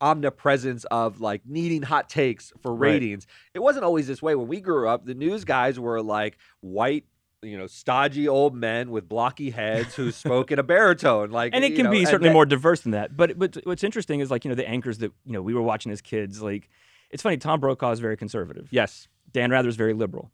omnipresence 0.00 0.84
of 0.90 1.20
like 1.20 1.42
needing 1.46 1.82
hot 1.82 2.08
takes 2.08 2.52
for 2.60 2.74
Right. 2.74 2.90
ratings. 2.92 3.26
It 3.54 3.60
wasn't 3.60 3.84
always 3.84 4.06
this 4.06 4.20
way 4.22 4.34
when 4.34 4.48
we 4.48 4.60
grew 4.60 4.88
up. 4.88 5.06
The 5.06 5.14
news 5.14 5.44
guys 5.44 5.78
were 5.78 6.02
like 6.02 6.38
white. 6.60 7.04
You 7.42 7.58
know, 7.58 7.66
stodgy 7.66 8.26
old 8.26 8.54
men 8.56 8.90
with 8.90 9.06
blocky 9.06 9.50
heads 9.50 9.94
who 9.94 10.10
spoke 10.22 10.50
in 10.50 10.58
a 10.58 10.62
baritone, 10.62 11.30
like, 11.30 11.54
and 11.54 11.62
it 11.62 11.74
can 11.76 11.84
know, 11.84 11.90
be 11.90 12.06
certainly 12.06 12.30
that- 12.30 12.32
more 12.32 12.46
diverse 12.46 12.80
than 12.80 12.92
that. 12.92 13.14
But 13.18 13.38
but 13.38 13.58
what's 13.64 13.84
interesting 13.84 14.20
is 14.20 14.30
like 14.30 14.46
you 14.46 14.48
know 14.48 14.54
the 14.54 14.66
anchors 14.66 14.96
that 14.98 15.12
you 15.26 15.32
know 15.34 15.42
we 15.42 15.52
were 15.52 15.60
watching 15.60 15.92
as 15.92 16.00
kids. 16.00 16.40
Like 16.40 16.70
it's 17.14 17.22
funny. 17.22 17.36
Tom 17.38 17.60
Brokaw 17.60 17.92
is 17.92 18.00
very 18.00 18.16
conservative. 18.16 18.68
Yes, 18.70 19.08
Dan 19.32 19.50
Rather 19.50 19.68
is 19.68 19.76
very 19.76 19.94
liberal, 19.94 20.30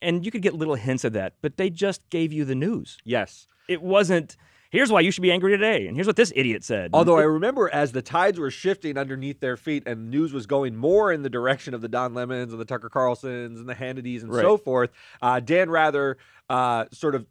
and 0.00 0.24
you 0.24 0.30
could 0.30 0.42
get 0.42 0.54
little 0.54 0.74
hints 0.74 1.04
of 1.04 1.12
that. 1.12 1.34
But 1.42 1.58
they 1.58 1.70
just 1.70 2.08
gave 2.10 2.32
you 2.32 2.44
the 2.44 2.56
news. 2.56 2.98
yes. 3.04 3.46
It 3.68 3.82
wasn't. 3.82 4.36
Here's 4.70 4.92
why 4.92 5.00
you 5.00 5.10
should 5.10 5.22
be 5.22 5.32
angry 5.32 5.52
today, 5.52 5.86
and 5.88 5.96
here's 5.96 6.06
what 6.06 6.16
this 6.16 6.32
idiot 6.36 6.62
said. 6.64 6.90
Although 6.92 7.18
I 7.18 7.22
remember 7.22 7.68
as 7.72 7.92
the 7.92 8.02
tides 8.02 8.38
were 8.38 8.50
shifting 8.50 8.96
underneath 8.96 9.40
their 9.40 9.56
feet 9.56 9.82
and 9.86 10.10
news 10.10 10.32
was 10.32 10.46
going 10.46 10.76
more 10.76 11.12
in 11.12 11.22
the 11.22 11.30
direction 11.30 11.74
of 11.74 11.80
the 11.80 11.88
Don 11.88 12.14
Lemons 12.14 12.52
and 12.52 12.60
the 12.60 12.64
Tucker 12.64 12.88
Carlsons 12.88 13.58
and 13.58 13.68
the 13.68 13.74
Hannitys 13.74 14.22
and 14.22 14.32
so 14.32 14.56
forth, 14.56 14.90
uh, 15.20 15.40
Dan 15.40 15.68
Rather 15.70 16.16
uh, 16.48 16.84
sort 16.92 17.14
of 17.14 17.26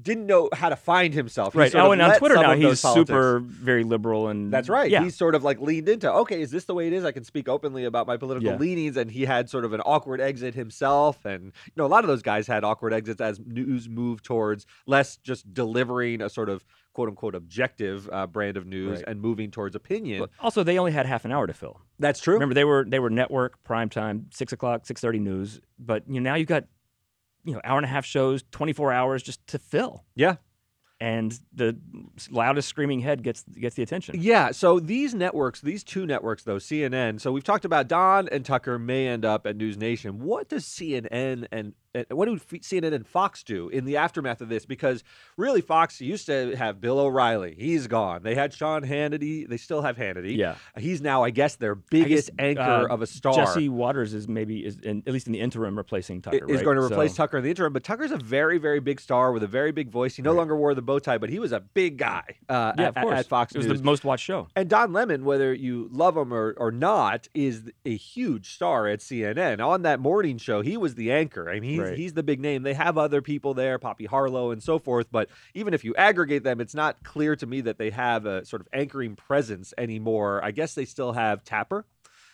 didn't 0.00 0.26
know 0.26 0.48
how 0.52 0.68
to 0.68 0.76
find 0.76 1.12
himself. 1.14 1.52
He 1.54 1.58
right. 1.58 1.74
Oh, 1.74 1.92
and 1.92 2.00
on 2.02 2.18
Twitter 2.18 2.34
now 2.36 2.54
he's 2.54 2.80
politics- 2.82 3.08
super 3.10 3.40
very 3.40 3.84
liberal 3.84 4.28
and 4.28 4.52
That's 4.52 4.68
right. 4.68 4.90
Yeah. 4.90 5.02
He's 5.02 5.16
sort 5.16 5.34
of 5.34 5.44
like 5.44 5.60
leaned 5.60 5.88
into, 5.88 6.10
okay, 6.12 6.40
is 6.40 6.50
this 6.50 6.64
the 6.64 6.74
way 6.74 6.86
it 6.86 6.92
is? 6.92 7.04
I 7.04 7.12
can 7.12 7.24
speak 7.24 7.48
openly 7.48 7.84
about 7.84 8.06
my 8.06 8.16
political 8.16 8.50
Yeah. 8.50 8.56
leanings. 8.58 8.96
And 8.96 9.10
he 9.10 9.24
had 9.24 9.48
sort 9.50 9.64
of 9.64 9.72
an 9.72 9.80
awkward 9.82 10.20
exit 10.20 10.54
himself. 10.54 11.24
And, 11.24 11.44
you 11.46 11.72
know, 11.76 11.86
a 11.86 11.88
lot 11.88 12.04
of 12.04 12.08
those 12.08 12.22
guys 12.22 12.46
had 12.46 12.64
awkward 12.64 12.92
exits 12.92 13.20
as 13.20 13.40
news 13.40 13.88
moved 13.88 14.24
towards 14.24 14.66
less 14.86 15.16
just 15.16 15.52
delivering 15.52 16.20
a 16.22 16.28
sort 16.28 16.48
of 16.48 16.64
quote 16.92 17.08
unquote 17.08 17.34
objective 17.36 18.08
uh, 18.12 18.26
brand 18.26 18.56
of 18.56 18.66
news 18.66 18.96
Right. 18.98 19.04
and 19.08 19.20
moving 19.20 19.50
towards 19.50 19.76
opinion. 19.76 20.20
But 20.20 20.30
also, 20.40 20.62
they 20.64 20.76
only 20.78 20.90
had 20.92 21.06
half 21.06 21.24
an 21.24 21.30
hour 21.32 21.46
to 21.46 21.52
fill. 21.54 21.80
That's 22.00 22.18
true. 22.20 22.34
Remember, 22.34 22.54
they 22.54 22.64
were 22.64 22.84
they 22.88 22.98
were 22.98 23.10
network 23.10 23.62
prime 23.62 23.88
time, 23.88 24.26
six 24.32 24.52
o'clock, 24.52 24.86
six 24.86 25.00
thirty 25.00 25.20
news. 25.20 25.60
But 25.78 26.02
you 26.08 26.20
know 26.20 26.30
now 26.30 26.36
you've 26.36 26.48
got 26.48 26.64
you 27.44 27.52
know 27.54 27.60
hour 27.64 27.78
and 27.78 27.84
a 27.84 27.88
half 27.88 28.04
shows, 28.04 28.44
twenty 28.50 28.72
four 28.72 28.92
hours 28.92 29.22
just 29.22 29.46
to 29.48 29.58
fill. 29.58 30.04
yeah. 30.14 30.36
and 31.00 31.38
the 31.54 31.78
loudest 32.30 32.68
screaming 32.68 33.00
head 33.00 33.22
gets 33.22 33.42
gets 33.44 33.74
the 33.74 33.82
attention. 33.82 34.16
Yeah, 34.18 34.50
so 34.50 34.78
these 34.78 35.14
networks, 35.14 35.60
these 35.62 35.82
two 35.82 36.04
networks 36.06 36.44
though, 36.44 36.56
CNN. 36.58 37.20
So 37.20 37.32
we've 37.32 37.44
talked 37.44 37.64
about 37.64 37.88
Don 37.88 38.28
and 38.28 38.44
Tucker 38.44 38.78
may 38.78 39.08
end 39.08 39.24
up 39.24 39.46
at 39.46 39.56
News 39.56 39.76
Nation. 39.78 40.20
What 40.20 40.48
does 40.50 40.64
CNN 40.64 41.46
and 41.50 41.72
what 42.10 42.26
do 42.26 42.36
CNN 42.36 42.92
and 42.94 43.06
Fox 43.06 43.42
do 43.42 43.68
in 43.68 43.84
the 43.84 43.96
aftermath 43.96 44.40
of 44.40 44.48
this? 44.48 44.64
Because 44.64 45.02
really, 45.36 45.60
Fox 45.60 46.00
used 46.00 46.26
to 46.26 46.54
have 46.56 46.80
Bill 46.80 46.98
O'Reilly. 47.00 47.54
He's 47.58 47.86
gone. 47.86 48.22
They 48.22 48.34
had 48.34 48.52
Sean 48.52 48.82
Hannity. 48.82 49.48
They 49.48 49.56
still 49.56 49.82
have 49.82 49.96
Hannity. 49.96 50.36
Yeah. 50.36 50.54
he's 50.78 51.00
now, 51.00 51.24
I 51.24 51.30
guess, 51.30 51.56
their 51.56 51.72
I 51.72 51.74
guess, 51.76 51.84
biggest 51.90 52.30
anchor 52.38 52.60
uh, 52.62 52.86
of 52.94 53.02
a 53.02 53.06
star. 53.06 53.34
Jesse 53.34 53.68
Watters 53.68 54.14
is 54.14 54.28
maybe 54.28 54.64
is 54.64 54.78
in, 54.78 55.02
at 55.06 55.12
least 55.12 55.26
in 55.26 55.32
the 55.32 55.40
interim 55.40 55.76
replacing 55.76 56.22
Tucker. 56.22 56.36
is 56.48 56.56
right? 56.56 56.64
going 56.64 56.76
to 56.76 56.82
replace 56.84 57.12
So- 57.12 57.24
Tucker 57.24 57.38
in 57.38 57.44
the 57.44 57.50
interim. 57.50 57.72
But 57.72 57.84
Tucker's 57.84 58.12
a 58.12 58.18
very, 58.18 58.58
very 58.58 58.80
big 58.80 59.00
star 59.00 59.32
with 59.32 59.42
a 59.42 59.48
very 59.48 59.72
big 59.72 59.90
voice. 59.90 60.14
He 60.16 60.22
no 60.22 60.32
longer 60.32 60.56
wore 60.56 60.74
the 60.74 60.82
bow 60.82 60.98
tie, 61.00 61.18
but 61.18 61.30
he 61.30 61.38
was 61.38 61.52
a 61.52 61.60
big 61.60 61.96
guy 61.98 62.22
uh, 62.48 62.72
Yeah, 62.78 62.84
at, 62.88 62.96
of 62.96 63.02
course. 63.02 63.18
at 63.18 63.26
Fox 63.26 63.54
it 63.54 63.58
was 63.58 63.66
News. 63.66 63.78
the 63.80 63.84
most 63.84 64.04
watched 64.04 64.24
show. 64.24 64.46
And 64.54 64.68
Don 64.68 64.92
Lemon, 64.92 65.24
whether 65.24 65.52
you 65.52 65.88
love 65.92 66.16
him 66.16 66.32
or, 66.32 66.54
or 66.56 66.70
not, 66.70 67.28
is 67.34 67.70
a 67.84 67.96
huge 67.96 68.54
star 68.54 68.86
at 68.86 69.00
CNN. 69.00 69.60
On 69.64 69.82
that 69.82 69.98
morning 70.00 70.38
show, 70.38 70.60
he 70.62 70.76
was 70.76 70.94
the 70.94 71.10
anchor. 71.10 71.50
I 71.50 71.58
mean, 71.60 71.79
he's, 71.80 71.88
Right. 71.90 71.98
he's 71.98 72.12
the 72.14 72.22
big 72.22 72.40
name. 72.40 72.62
They 72.62 72.74
have 72.74 72.98
other 72.98 73.22
people 73.22 73.54
there, 73.54 73.78
Poppy 73.78 74.06
Harlow 74.06 74.50
and 74.50 74.62
so 74.62 74.78
forth. 74.78 75.06
But 75.10 75.28
even 75.54 75.74
if 75.74 75.84
you 75.84 75.94
aggregate 75.94 76.44
them, 76.44 76.60
it's 76.60 76.74
not 76.74 77.02
clear 77.02 77.36
to 77.36 77.46
me 77.46 77.62
that 77.62 77.78
they 77.78 77.90
have 77.90 78.26
a 78.26 78.44
sort 78.44 78.60
of 78.62 78.68
anchoring 78.72 79.16
presence 79.16 79.74
anymore. 79.78 80.40
I 80.44 80.50
guess 80.50 80.74
they 80.74 80.84
still 80.84 81.12
have 81.12 81.44
Tapper. 81.44 81.84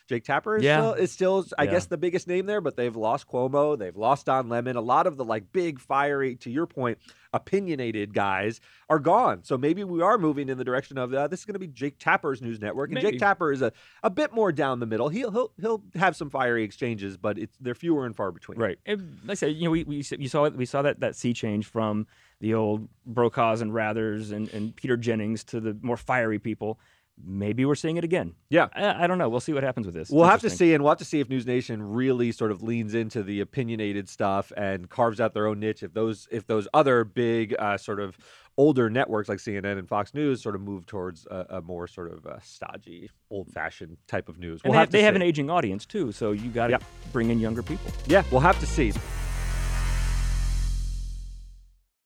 Jake 0.08 0.24
Tapper 0.24 0.56
is 0.56 0.62
Yeah. 0.64 0.78
still, 0.78 0.92
is 0.94 1.12
still, 1.12 1.46
I 1.58 1.64
Yeah. 1.64 1.70
guess, 1.72 1.86
the 1.86 1.96
biggest 1.98 2.28
name 2.28 2.46
there, 2.46 2.60
but 2.60 2.76
they've 2.76 2.94
lost 2.94 3.26
Cuomo. 3.28 3.76
They've 3.78 3.96
lost 3.96 4.26
Don 4.26 4.48
Lemon. 4.48 4.76
A 4.76 4.80
lot 4.80 5.06
of 5.06 5.16
the 5.16 5.24
like 5.24 5.52
big, 5.52 5.80
fiery, 5.80 6.36
to 6.36 6.50
your 6.50 6.66
point, 6.66 6.98
opinionated 7.32 8.14
guys 8.14 8.60
are 8.88 8.98
gone. 8.98 9.42
So 9.44 9.58
maybe 9.58 9.84
we 9.84 10.00
are 10.02 10.16
moving 10.18 10.48
in 10.48 10.58
the 10.58 10.64
direction 10.64 10.96
of 10.96 11.12
uh, 11.12 11.28
this 11.28 11.40
is 11.40 11.46
going 11.46 11.54
to 11.54 11.58
be 11.60 11.66
Jake 11.66 11.98
Tapper's 11.98 12.40
news 12.40 12.60
network, 12.60 12.90
and 12.90 12.94
Maybe. 12.94 13.12
Jake 13.12 13.20
Tapper 13.20 13.52
is 13.52 13.62
a, 13.62 13.72
a 14.02 14.10
bit 14.10 14.32
more 14.32 14.52
down 14.52 14.80
the 14.80 14.86
middle. 14.86 15.08
He'll 15.08 15.30
he'll 15.30 15.52
he'll 15.60 15.82
have 15.96 16.16
some 16.16 16.30
fiery 16.30 16.62
exchanges, 16.64 17.16
but 17.16 17.38
it's 17.38 17.56
they're 17.60 17.74
fewer 17.74 18.06
and 18.06 18.14
far 18.16 18.30
between. 18.32 18.58
Right. 18.58 18.78
And 18.86 19.18
like 19.24 19.32
I 19.32 19.34
said, 19.34 19.54
you 19.56 19.64
know, 19.64 19.70
we, 19.70 19.84
we 19.84 19.96
you 19.96 20.28
saw 20.28 20.44
it. 20.44 20.54
We 20.56 20.66
saw 20.66 20.82
that 20.82 21.00
that 21.00 21.16
sea 21.16 21.32
change 21.34 21.66
from 21.66 22.06
the 22.40 22.54
old 22.54 22.88
Brokaws 23.06 23.60
and 23.60 23.72
Rathers 23.72 24.30
and, 24.32 24.48
and 24.50 24.74
Peter 24.76 24.96
Jennings 24.96 25.42
to 25.44 25.60
the 25.60 25.76
more 25.82 25.96
fiery 25.96 26.38
people. 26.38 26.78
Maybe 27.24 27.64
we're 27.64 27.74
seeing 27.74 27.96
it 27.96 28.04
again. 28.04 28.34
Yeah. 28.50 28.68
I, 28.74 29.04
I 29.04 29.06
don't 29.06 29.18
know. 29.18 29.28
We'll 29.28 29.40
see 29.40 29.52
what 29.52 29.62
happens 29.62 29.86
with 29.86 29.94
this. 29.94 30.08
It's 30.08 30.10
We'll 30.10 30.26
have 30.26 30.40
to 30.42 30.50
see, 30.50 30.74
and 30.74 30.82
we'll 30.82 30.90
have 30.90 30.98
to 30.98 31.04
see 31.04 31.20
if 31.20 31.28
News 31.28 31.46
Nation 31.46 31.82
really 31.82 32.32
sort 32.32 32.50
of 32.50 32.62
leans 32.62 32.94
into 32.94 33.22
the 33.22 33.40
opinionated 33.40 34.08
stuff 34.08 34.52
and 34.56 34.88
carves 34.88 35.20
out 35.20 35.34
their 35.34 35.46
own 35.46 35.60
niche. 35.60 35.82
If 35.82 35.94
those 35.94 36.28
if 36.30 36.46
those 36.46 36.68
other 36.74 37.04
big 37.04 37.54
uh, 37.58 37.78
sort 37.78 38.00
of 38.00 38.18
older 38.58 38.88
networks 38.88 39.28
like 39.28 39.38
CNN 39.38 39.78
and 39.78 39.88
Fox 39.88 40.14
News 40.14 40.42
sort 40.42 40.54
of 40.54 40.62
move 40.62 40.86
towards 40.86 41.26
a, 41.26 41.46
a 41.50 41.62
more 41.62 41.86
sort 41.86 42.12
of 42.12 42.26
uh, 42.26 42.38
stodgy, 42.42 43.10
old 43.30 43.48
fashioned 43.52 43.96
type 44.06 44.28
of 44.28 44.38
news. 44.38 44.60
And 44.64 44.70
We'll 44.70 44.74
they, 44.74 44.80
have 44.80 44.90
they 44.90 44.98
to 45.00 45.04
have 45.04 45.16
an 45.16 45.22
aging 45.22 45.50
audience 45.50 45.84
too, 45.84 46.12
so 46.12 46.32
you 46.32 46.50
got 46.50 46.68
to 46.68 46.78
bring 47.12 47.30
in 47.30 47.38
younger 47.38 47.62
people. 47.62 47.90
Yeah, 48.06 48.22
we'll 48.30 48.40
have 48.40 48.58
to 48.60 48.66
see. 48.66 48.92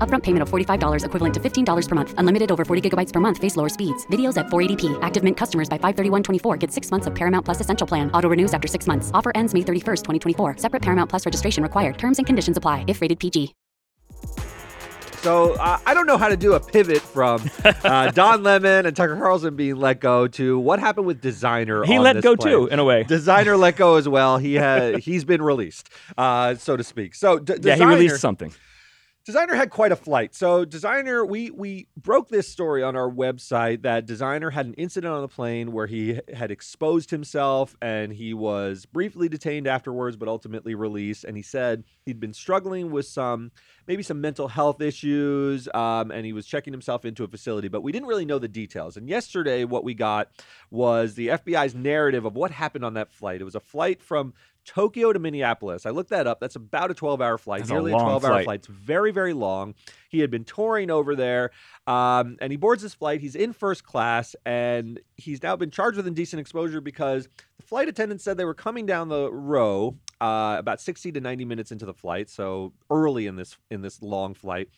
Upfront 0.00 0.22
payment 0.24 0.42
of 0.42 0.48
$45 0.48 1.04
equivalent 1.04 1.34
to 1.34 1.40
$15 1.40 1.88
per 1.88 1.94
month. 1.94 2.14
Unlimited 2.16 2.50
over 2.50 2.64
40 2.64 2.90
gigabytes 2.90 3.12
per 3.12 3.20
month. 3.20 3.38
Face 3.38 3.56
lower 3.56 3.68
speeds. 3.68 4.06
Videos 4.06 4.36
at 4.36 4.46
480p. 4.46 4.98
Active 5.02 5.22
Mint 5.22 5.36
customers 5.36 5.68
by 5.68 5.76
531.24 5.78 6.58
get 6.58 6.72
six 6.72 6.90
months 6.90 7.06
of 7.06 7.14
Paramount 7.14 7.44
Plus 7.44 7.60
Essential 7.60 7.86
Plan. 7.86 8.10
Auto 8.12 8.28
renews 8.30 8.54
after 8.54 8.66
six 8.66 8.86
months. 8.86 9.10
Offer 9.12 9.32
ends 9.34 9.52
May 9.54 9.60
31st, 9.60 10.02
2024. 10.02 10.56
Separate 10.56 10.80
Paramount 10.82 11.10
Plus 11.10 11.26
registration 11.26 11.62
required. 11.62 11.98
Terms 11.98 12.18
and 12.18 12.26
conditions 12.26 12.56
apply 12.56 12.84
if 12.88 13.02
rated 13.02 13.18
PG. 13.20 13.54
So 15.22 15.52
uh, 15.56 15.78
I 15.84 15.92
don't 15.92 16.06
know 16.06 16.16
how 16.16 16.30
to 16.30 16.36
do 16.36 16.54
a 16.54 16.60
pivot 16.60 17.02
from 17.02 17.44
uh, 17.84 18.10
Don 18.12 18.42
Lemon 18.42 18.86
and 18.86 18.96
Tucker 18.96 19.16
Carlson 19.16 19.54
being 19.54 19.76
let 19.76 20.00
go 20.00 20.26
to 20.28 20.58
what 20.58 20.78
happened 20.78 21.06
with 21.06 21.20
Desiigner. 21.20 21.84
He 21.84 21.98
on 21.98 22.04
let 22.04 22.14
this 22.14 22.22
go 22.24 22.36
plane. 22.36 22.54
too, 22.54 22.66
in 22.68 22.78
a 22.78 22.84
way. 22.84 23.04
Desiigner 23.04 23.58
let 23.58 23.76
go 23.76 23.96
as 23.96 24.08
well. 24.08 24.38
He 24.38 24.54
had 24.66 25.00
he's 25.00 25.26
been 25.26 25.42
released, 25.42 25.90
uh, 26.16 26.54
so 26.54 26.74
to 26.74 26.82
speak. 26.82 27.14
So 27.14 27.38
D- 27.38 27.56
Yeah, 27.60 27.76
he 27.76 27.84
released 27.84 28.20
something. 28.20 28.50
Desiigner 29.28 29.54
had 29.54 29.68
quite 29.68 29.92
a 29.92 29.96
flight. 29.96 30.34
So 30.34 30.64
Desiigner, 30.64 31.28
we 31.28 31.50
we 31.50 31.88
broke 31.94 32.28
this 32.28 32.48
story 32.48 32.82
on 32.82 32.96
our 32.96 33.10
website 33.10 33.82
that 33.82 34.06
Desiigner 34.06 34.52
had 34.52 34.64
an 34.64 34.72
incident 34.74 35.12
on 35.12 35.20
the 35.20 35.28
plane 35.28 35.72
where 35.72 35.86
he 35.86 36.20
had 36.32 36.50
exposed 36.50 37.10
himself 37.10 37.76
and 37.82 38.12
he 38.12 38.32
was 38.32 38.86
briefly 38.86 39.28
detained 39.28 39.66
afterwards, 39.66 40.16
but 40.16 40.26
ultimately 40.26 40.74
released. 40.74 41.24
And 41.24 41.36
he 41.36 41.42
said 41.42 41.84
he'd 42.06 42.18
been 42.18 42.32
struggling 42.32 42.90
with 42.90 43.06
some 43.06 43.50
maybe 43.86 44.02
some 44.02 44.22
mental 44.22 44.48
health 44.48 44.80
issues, 44.80 45.68
um, 45.74 46.10
and 46.10 46.24
he 46.24 46.32
was 46.32 46.46
checking 46.46 46.72
himself 46.72 47.04
into 47.04 47.24
a 47.24 47.28
facility, 47.28 47.68
but 47.68 47.82
we 47.82 47.92
didn't 47.92 48.08
really 48.08 48.24
know 48.24 48.38
the 48.38 48.48
details. 48.48 48.96
And 48.96 49.08
yesterday, 49.08 49.64
what 49.64 49.84
we 49.84 49.94
got 49.94 50.30
was 50.70 51.14
the 51.14 51.28
FBI's 51.28 51.74
narrative 51.74 52.24
of 52.24 52.36
what 52.36 52.52
happened 52.52 52.84
on 52.84 52.94
that 52.94 53.10
flight. 53.10 53.40
It 53.40 53.44
was 53.44 53.54
a 53.54 53.60
flight 53.60 54.00
from 54.00 54.32
Tokyo 54.70 55.12
to 55.12 55.18
Minneapolis. 55.18 55.84
I 55.84 55.90
looked 55.90 56.10
that 56.10 56.28
up. 56.28 56.38
That's 56.38 56.54
about 56.54 56.92
a 56.92 56.94
12 56.94 57.20
hour 57.20 57.38
flight, 57.38 57.62
That's 57.62 57.70
a 57.70 57.74
nearly 57.74 57.90
long 57.90 58.02
12 58.02 58.24
hour 58.24 58.30
flight. 58.30 58.44
flight. 58.44 58.58
It's 58.60 58.68
very, 58.68 59.10
very 59.10 59.32
long. 59.32 59.74
He 60.08 60.20
had 60.20 60.30
been 60.30 60.44
touring 60.44 60.92
over 60.92 61.16
there, 61.16 61.50
um, 61.88 62.36
and 62.40 62.52
he 62.52 62.56
boards 62.56 62.80
his 62.80 62.94
flight. 62.94 63.20
He's 63.20 63.34
in 63.34 63.52
first 63.52 63.82
class, 63.82 64.36
and 64.46 65.00
he's 65.16 65.42
now 65.42 65.56
been 65.56 65.72
charged 65.72 65.96
with 65.96 66.06
indecent 66.06 66.38
exposure 66.38 66.80
because 66.80 67.28
the 67.56 67.64
flight 67.64 67.88
attendant 67.88 68.20
said 68.20 68.36
they 68.36 68.44
were 68.44 68.54
coming 68.54 68.86
down 68.86 69.08
the 69.08 69.32
row 69.32 69.96
uh, 70.20 70.54
about 70.60 70.80
60 70.80 71.10
to 71.12 71.20
90 71.20 71.44
minutes 71.46 71.72
into 71.72 71.84
the 71.84 71.94
flight, 71.94 72.30
so 72.30 72.72
early 72.90 73.26
in 73.26 73.34
this 73.34 73.56
in 73.72 73.82
this 73.82 74.00
long 74.02 74.34
flight. 74.34 74.68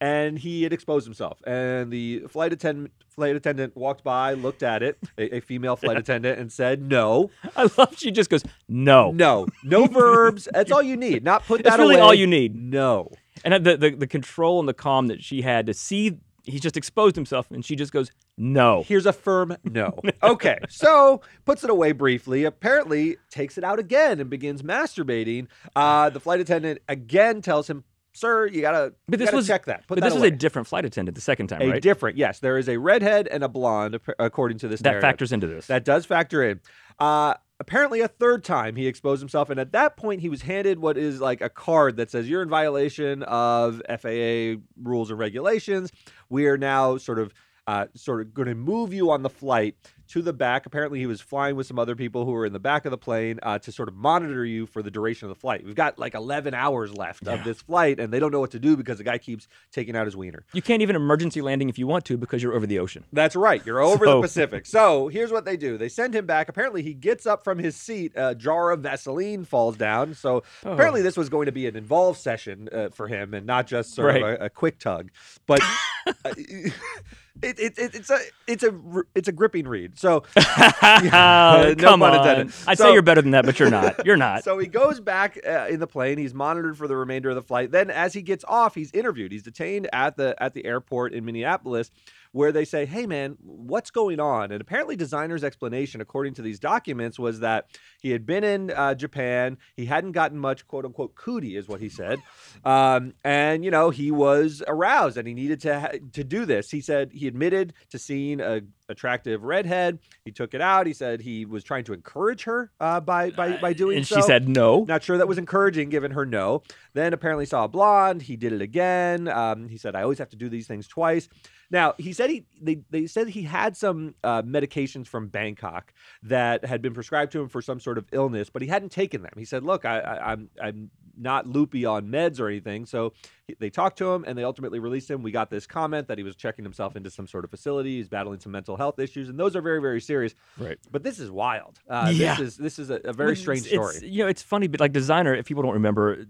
And 0.00 0.38
he 0.38 0.62
had 0.62 0.72
exposed 0.72 1.06
himself, 1.06 1.42
and 1.44 1.90
the 1.92 2.20
flight 2.28 2.52
attendant 2.52 2.92
flight 3.08 3.34
attendant 3.34 3.76
walked 3.76 4.04
by, 4.04 4.34
looked 4.34 4.62
at 4.62 4.80
it, 4.80 4.96
a, 5.18 5.36
a 5.36 5.40
female 5.40 5.74
flight 5.74 5.96
attendant, 5.96 6.38
and 6.38 6.52
said, 6.52 6.80
"No, 6.80 7.30
I 7.56 7.68
love 7.76 7.96
she 7.96 8.12
just 8.12 8.30
goes, 8.30 8.44
no. 8.68 9.10
no, 9.10 9.48
no 9.64 9.86
verbs. 9.88 10.48
That's 10.52 10.70
all 10.70 10.82
you 10.82 10.96
need. 10.96 11.24
Not 11.24 11.44
put 11.46 11.64
that 11.64 11.66
away. 11.66 11.70
That's 11.70 11.78
really 11.80 11.94
away. 11.96 12.02
all 12.04 12.14
you 12.14 12.28
need. 12.28 12.54
No, 12.54 13.10
And 13.44 13.66
the, 13.66 13.76
the 13.76 13.90
the 13.90 14.06
control 14.06 14.60
and 14.60 14.68
the 14.68 14.74
calm 14.74 15.08
that 15.08 15.22
she 15.22 15.42
had 15.42 15.66
to 15.66 15.74
see 15.74 16.18
he 16.48 16.58
just 16.58 16.76
exposed 16.76 17.14
himself 17.14 17.50
and 17.50 17.64
she 17.64 17.76
just 17.76 17.92
goes, 17.92 18.10
no. 18.36 18.82
Here's 18.86 19.06
a 19.06 19.12
firm 19.12 19.56
no. 19.64 19.98
Okay, 20.22 20.58
so 20.68 21.20
puts 21.44 21.64
it 21.64 21.70
away 21.70 21.92
briefly. 21.92 22.44
Apparently, 22.44 23.16
takes 23.30 23.58
it 23.58 23.64
out 23.64 23.78
again 23.78 24.20
and 24.20 24.30
begins 24.30 24.62
masturbating. 24.62 25.48
Uh, 25.76 26.10
the 26.10 26.20
flight 26.20 26.40
attendant 26.40 26.80
again 26.88 27.42
tells 27.42 27.68
him, 27.68 27.84
"Sir, 28.18 28.46
you 28.46 28.60
gotta, 28.60 28.92
But 29.06 29.14
you 29.14 29.16
this 29.18 29.26
gotta 29.28 29.36
was 29.36 29.46
check 29.46 29.66
that. 29.66 29.86
Put 29.86 29.88
but 29.88 29.94
that 29.96 30.04
this 30.06 30.14
was 30.14 30.22
away." 30.22 30.28
a 30.28 30.36
different 30.36 30.68
flight 30.68 30.84
attendant 30.84 31.14
the 31.14 31.20
second 31.20 31.46
time, 31.48 31.62
a 31.62 31.70
right? 31.70 31.82
different. 31.82 32.16
Yes, 32.16 32.40
there 32.40 32.58
is 32.58 32.68
a 32.68 32.76
redhead 32.78 33.28
and 33.28 33.42
a 33.44 33.48
blonde, 33.48 33.98
according 34.18 34.58
to 34.58 34.68
this. 34.68 34.80
that 34.80 34.90
narrative. 34.90 35.08
factors 35.08 35.32
into 35.32 35.46
this. 35.46 35.66
That 35.66 35.84
does 35.84 36.04
factor 36.06 36.42
in. 36.42 36.60
Uh, 36.98 37.34
apparently, 37.60 38.00
a 38.00 38.08
third 38.08 38.44
time 38.44 38.76
he 38.76 38.86
exposed 38.86 39.20
himself, 39.20 39.50
and 39.50 39.58
at 39.60 39.72
that 39.72 39.96
point, 39.96 40.20
he 40.20 40.28
was 40.28 40.42
handed 40.42 40.78
what 40.78 40.98
is 40.98 41.20
like 41.20 41.40
a 41.40 41.48
card 41.48 41.96
that 41.96 42.10
says 42.10 42.28
you're 42.28 42.42
in 42.42 42.48
violation 42.48 43.22
of 43.24 43.80
FAA 43.88 44.60
rules 44.82 45.10
and 45.10 45.18
regulations. 45.18 45.90
We 46.28 46.46
are 46.46 46.58
now 46.58 46.96
sort 46.96 47.18
of. 47.18 47.32
Uh, 47.66 47.84
sort 47.94 48.22
of 48.22 48.32
going 48.32 48.48
to 48.48 48.54
move 48.54 48.94
you 48.94 49.10
on 49.10 49.22
the 49.22 49.28
flight 49.28 49.76
to 50.08 50.22
the 50.22 50.32
back. 50.32 50.66
Apparently, 50.66 50.98
he 50.98 51.06
was 51.06 51.20
flying 51.20 51.56
with 51.56 51.66
some 51.66 51.78
other 51.78 51.94
people 51.96 52.24
who 52.24 52.32
were 52.32 52.46
in 52.46 52.52
the 52.52 52.58
back 52.58 52.84
of 52.84 52.90
the 52.90 52.98
plane 52.98 53.38
uh, 53.42 53.58
to 53.60 53.70
sort 53.72 53.88
of 53.88 53.94
monitor 53.94 54.44
you 54.44 54.66
for 54.66 54.82
the 54.82 54.90
duration 54.90 55.26
of 55.26 55.34
the 55.36 55.40
flight. 55.40 55.64
We've 55.64 55.74
got 55.74 55.98
like 55.98 56.14
11 56.14 56.54
hours 56.54 56.94
left 56.94 57.26
of 57.28 57.44
this 57.44 57.62
flight, 57.62 58.00
and 58.00 58.12
they 58.12 58.18
don't 58.18 58.32
know 58.32 58.40
what 58.40 58.50
to 58.52 58.58
do 58.58 58.76
because 58.76 58.98
the 58.98 59.04
guy 59.04 59.18
keeps 59.18 59.48
taking 59.72 59.96
out 59.96 60.06
his 60.06 60.16
wiener. 60.16 60.44
you 60.52 60.62
can't 60.62 60.82
even 60.82 60.96
emergency 60.96 61.40
landing 61.40 61.68
if 61.68 61.78
you 61.78 61.86
want 61.86 62.04
to 62.06 62.16
because 62.16 62.42
you're 62.42 62.54
over 62.54 62.66
the 62.66 62.78
ocean. 62.78 63.04
That's 63.12 63.36
right. 63.36 63.64
You're 63.64 63.80
over 63.80 64.04
So- 64.06 64.16
the 64.16 64.22
Pacific. 64.28 64.66
So 64.66 65.08
here's 65.08 65.30
what 65.32 65.44
they 65.44 65.56
do 65.56 65.78
they 65.78 65.88
send 65.88 66.14
him 66.14 66.26
back. 66.26 66.48
Apparently, 66.48 66.82
he 66.82 66.94
gets 66.94 67.26
up 67.26 67.44
from 67.44 67.58
his 67.58 67.76
seat. 67.76 68.12
A 68.16 68.34
jar 68.34 68.70
of 68.70 68.80
Vaseline 68.80 69.44
falls 69.44 69.76
down. 69.76 70.14
So 70.14 70.42
Oh. 70.64 70.72
apparently, 70.72 71.02
this 71.02 71.16
was 71.16 71.28
going 71.28 71.46
to 71.46 71.52
be 71.52 71.66
an 71.66 71.76
involved 71.76 72.18
session 72.20 72.68
uh, 72.72 72.88
for 72.90 73.06
him 73.08 73.34
and 73.34 73.46
not 73.46 73.66
just 73.66 73.94
sort 73.94 74.16
of 74.16 74.22
a, 74.22 74.34
a 74.46 74.50
quick 74.50 74.78
tug. 74.78 75.10
But. 75.46 75.60
It, 77.40 77.58
it, 77.60 77.78
it, 77.78 77.94
it's 77.94 78.10
a 78.10 78.18
it's 78.46 78.62
a 78.64 78.74
it's 79.14 79.28
a 79.28 79.32
gripping 79.32 79.68
read. 79.68 79.98
So 79.98 80.24
Oh, 80.36 81.64
no 81.68 81.74
come 81.76 82.02
on. 82.02 82.12
I'd 82.26 82.50
So- 82.50 82.74
say 82.74 82.92
you're 82.92 83.02
better 83.02 83.22
than 83.22 83.30
that, 83.32 83.44
but 83.44 83.58
you're 83.60 83.70
not. 83.70 83.88
You're 84.06 84.16
not. 84.16 84.44
so 84.44 84.58
he 84.58 84.66
goes 84.66 85.00
back 85.00 85.38
uh, 85.46 85.66
in 85.68 85.80
the 85.80 85.86
plane. 85.86 86.18
He's 86.18 86.34
monitored 86.34 86.76
for 86.78 86.88
the 86.88 86.96
remainder 86.96 87.28
of 87.30 87.34
the 87.36 87.42
flight. 87.42 87.70
Then, 87.70 87.90
as 87.90 88.12
he 88.14 88.22
gets 88.22 88.44
off, 88.46 88.74
he's 88.74 88.90
interviewed. 88.92 89.32
He's 89.32 89.42
detained 89.42 89.88
at 89.92 90.16
the 90.16 90.40
at 90.42 90.54
the 90.54 90.64
airport 90.64 91.12
in 91.12 91.24
Minneapolis, 91.24 91.90
where 92.32 92.52
they 92.52 92.64
say, 92.64 92.86
"Hey, 92.86 93.06
man, 93.06 93.36
what's 93.40 93.90
going 93.90 94.20
on?" 94.20 94.52
And 94.52 94.60
apparently, 94.60 94.96
Desiigner's 94.96 95.44
explanation, 95.44 96.00
according 96.00 96.34
to 96.34 96.42
these 96.42 96.58
documents, 96.58 97.18
was 97.18 97.40
that 97.40 97.66
he 98.00 98.10
had 98.10 98.26
been 98.26 98.44
in 98.44 98.70
uh, 98.70 98.94
Japan. 98.94 99.58
He 99.76 99.86
hadn't 99.86 100.12
gotten 100.12 100.38
much 100.38 100.66
"quote 100.66 100.84
unquote" 100.84 101.14
cootie, 101.14 101.56
is 101.56 101.68
what 101.68 101.80
he 101.80 101.88
said, 101.88 102.22
um, 102.64 103.14
and 103.24 103.64
you 103.64 103.70
know 103.70 103.90
he 103.90 104.10
was 104.10 104.62
aroused 104.66 105.16
and 105.16 105.26
he 105.26 105.34
needed 105.34 105.60
to 105.60 105.80
ha- 105.80 105.98
to 106.12 106.24
do 106.24 106.44
this. 106.44 106.70
He 106.70 106.80
said 106.80 107.12
he 107.12 107.26
admitted 107.26 107.74
to 107.90 107.98
seeing 107.98 108.40
a 108.40 108.62
attractive 108.88 109.42
redhead. 109.42 109.98
He 110.24 110.32
took 110.32 110.54
it 110.54 110.60
out. 110.60 110.86
He 110.86 110.92
said 110.92 111.20
he 111.20 111.44
was 111.44 111.64
trying 111.64 111.84
to 111.84 111.92
encourage 111.92 112.44
her 112.44 112.70
uh, 112.80 113.00
by 113.00 113.30
by 113.30 113.56
by 113.56 113.72
doing 113.72 113.98
and 113.98 114.06
so. 114.06 114.16
she 114.16 114.22
said 114.22 114.48
no. 114.48 114.84
Not 114.84 115.02
sure 115.02 115.18
that 115.18 115.28
was 115.28 115.38
encouraging, 115.38 115.88
given 115.88 116.12
her 116.12 116.24
no. 116.26 116.62
Then 116.94 117.12
apparently 117.12 117.46
saw 117.46 117.64
a 117.64 117.68
blonde. 117.68 118.22
He 118.22 118.36
did 118.36 118.52
it 118.52 118.62
again. 118.62 119.28
Um, 119.28 119.68
he 119.68 119.76
said, 119.76 119.94
"I 119.94 120.02
always 120.02 120.18
have 120.18 120.30
to 120.30 120.36
do 120.36 120.48
these 120.48 120.66
things 120.66 120.88
twice." 120.88 121.28
Now 121.70 121.94
he 121.98 122.12
said 122.12 122.30
he 122.30 122.46
they, 122.60 122.80
they 122.90 123.06
said 123.06 123.28
he 123.28 123.42
had 123.42 123.76
some 123.76 124.14
uh, 124.24 124.42
medications 124.42 125.06
from 125.06 125.28
Bangkok 125.28 125.92
that 126.22 126.64
had 126.64 126.80
been 126.80 126.94
prescribed 126.94 127.32
to 127.32 127.40
him 127.40 127.48
for 127.48 127.60
some 127.60 127.80
sort 127.80 127.98
of 127.98 128.06
illness, 128.12 128.48
but 128.48 128.62
he 128.62 128.68
hadn't 128.68 128.90
taken 128.90 129.22
them. 129.22 129.32
He 129.36 129.44
said, 129.44 129.62
"Look, 129.62 129.84
I, 129.84 129.98
I, 130.00 130.32
I'm 130.32 130.50
I'm 130.62 130.90
not 131.20 131.46
loopy 131.46 131.84
on 131.84 132.08
meds 132.08 132.40
or 132.40 132.48
anything." 132.48 132.86
So 132.86 133.12
he, 133.46 133.56
they 133.58 133.70
talked 133.70 133.98
to 133.98 134.12
him 134.12 134.24
and 134.26 134.36
they 134.38 134.44
ultimately 134.44 134.78
released 134.78 135.10
him. 135.10 135.22
We 135.22 135.30
got 135.30 135.50
this 135.50 135.66
comment 135.66 136.08
that 136.08 136.18
he 136.18 136.24
was 136.24 136.36
checking 136.36 136.64
himself 136.64 136.96
into 136.96 137.10
some 137.10 137.26
sort 137.26 137.44
of 137.44 137.50
facility. 137.50 137.96
He's 137.96 138.08
battling 138.08 138.40
some 138.40 138.52
mental 138.52 138.76
health 138.76 138.98
issues, 138.98 139.28
and 139.28 139.38
those 139.38 139.54
are 139.56 139.60
very 139.62 139.80
very 139.80 140.00
serious. 140.00 140.34
Right. 140.58 140.78
But 140.90 141.02
this 141.02 141.18
is 141.18 141.30
wild. 141.30 141.78
Uh, 141.88 142.10
Yeah. 142.14 142.34
This 142.36 142.48
is 142.48 142.56
this 142.56 142.78
is 142.78 142.90
a, 142.90 143.00
a 143.04 143.12
very 143.12 143.30
Well, 143.30 143.36
strange 143.36 143.60
it's- 143.66 143.72
story. 143.72 143.96
it's- 143.96 144.10
you 144.10 144.22
know, 144.24 144.28
it's 144.28 144.42
funny, 144.42 144.66
but 144.68 144.80
like 144.80 144.92
Desiigner, 144.92 145.38
if 145.38 145.46
people 145.46 145.62
don't 145.62 145.74
remember, 145.74 146.24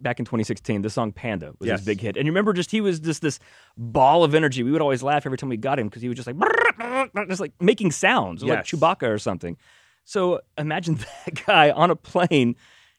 back 0.00 0.18
in 0.18 0.24
2016, 0.24 0.80
the 0.82 0.88
song 0.88 1.12
Panda 1.12 1.52
was 1.58 1.66
Yes. 1.68 1.80
his 1.80 1.86
big 1.86 2.00
hit. 2.00 2.16
And 2.16 2.24
you 2.24 2.32
remember 2.32 2.52
just 2.54 2.70
he 2.70 2.80
was 2.80 3.00
just 3.00 3.20
this 3.20 3.38
ball 3.76 4.24
of 4.24 4.34
energy. 4.34 4.62
We 4.62 4.70
would 4.70 4.80
always 4.80 5.02
laugh 5.02 5.26
every 5.26 5.36
time 5.36 5.50
we 5.50 5.58
got 5.58 5.78
him 5.78 5.88
because 5.88 6.00
he 6.00 6.08
was 6.08 6.16
just 6.16 6.26
like 6.26 6.36
just 7.28 7.40
like 7.40 7.52
making 7.60 7.90
sounds 7.90 8.42
Yes. 8.42 8.48
like 8.50 8.64
Chewbacca 8.64 9.08
or 9.08 9.18
something. 9.18 9.56
So 10.04 10.40
imagine 10.56 10.94
that 11.26 11.44
guy 11.46 11.70
on 11.70 11.90
a 11.90 11.96
plane 11.96 12.56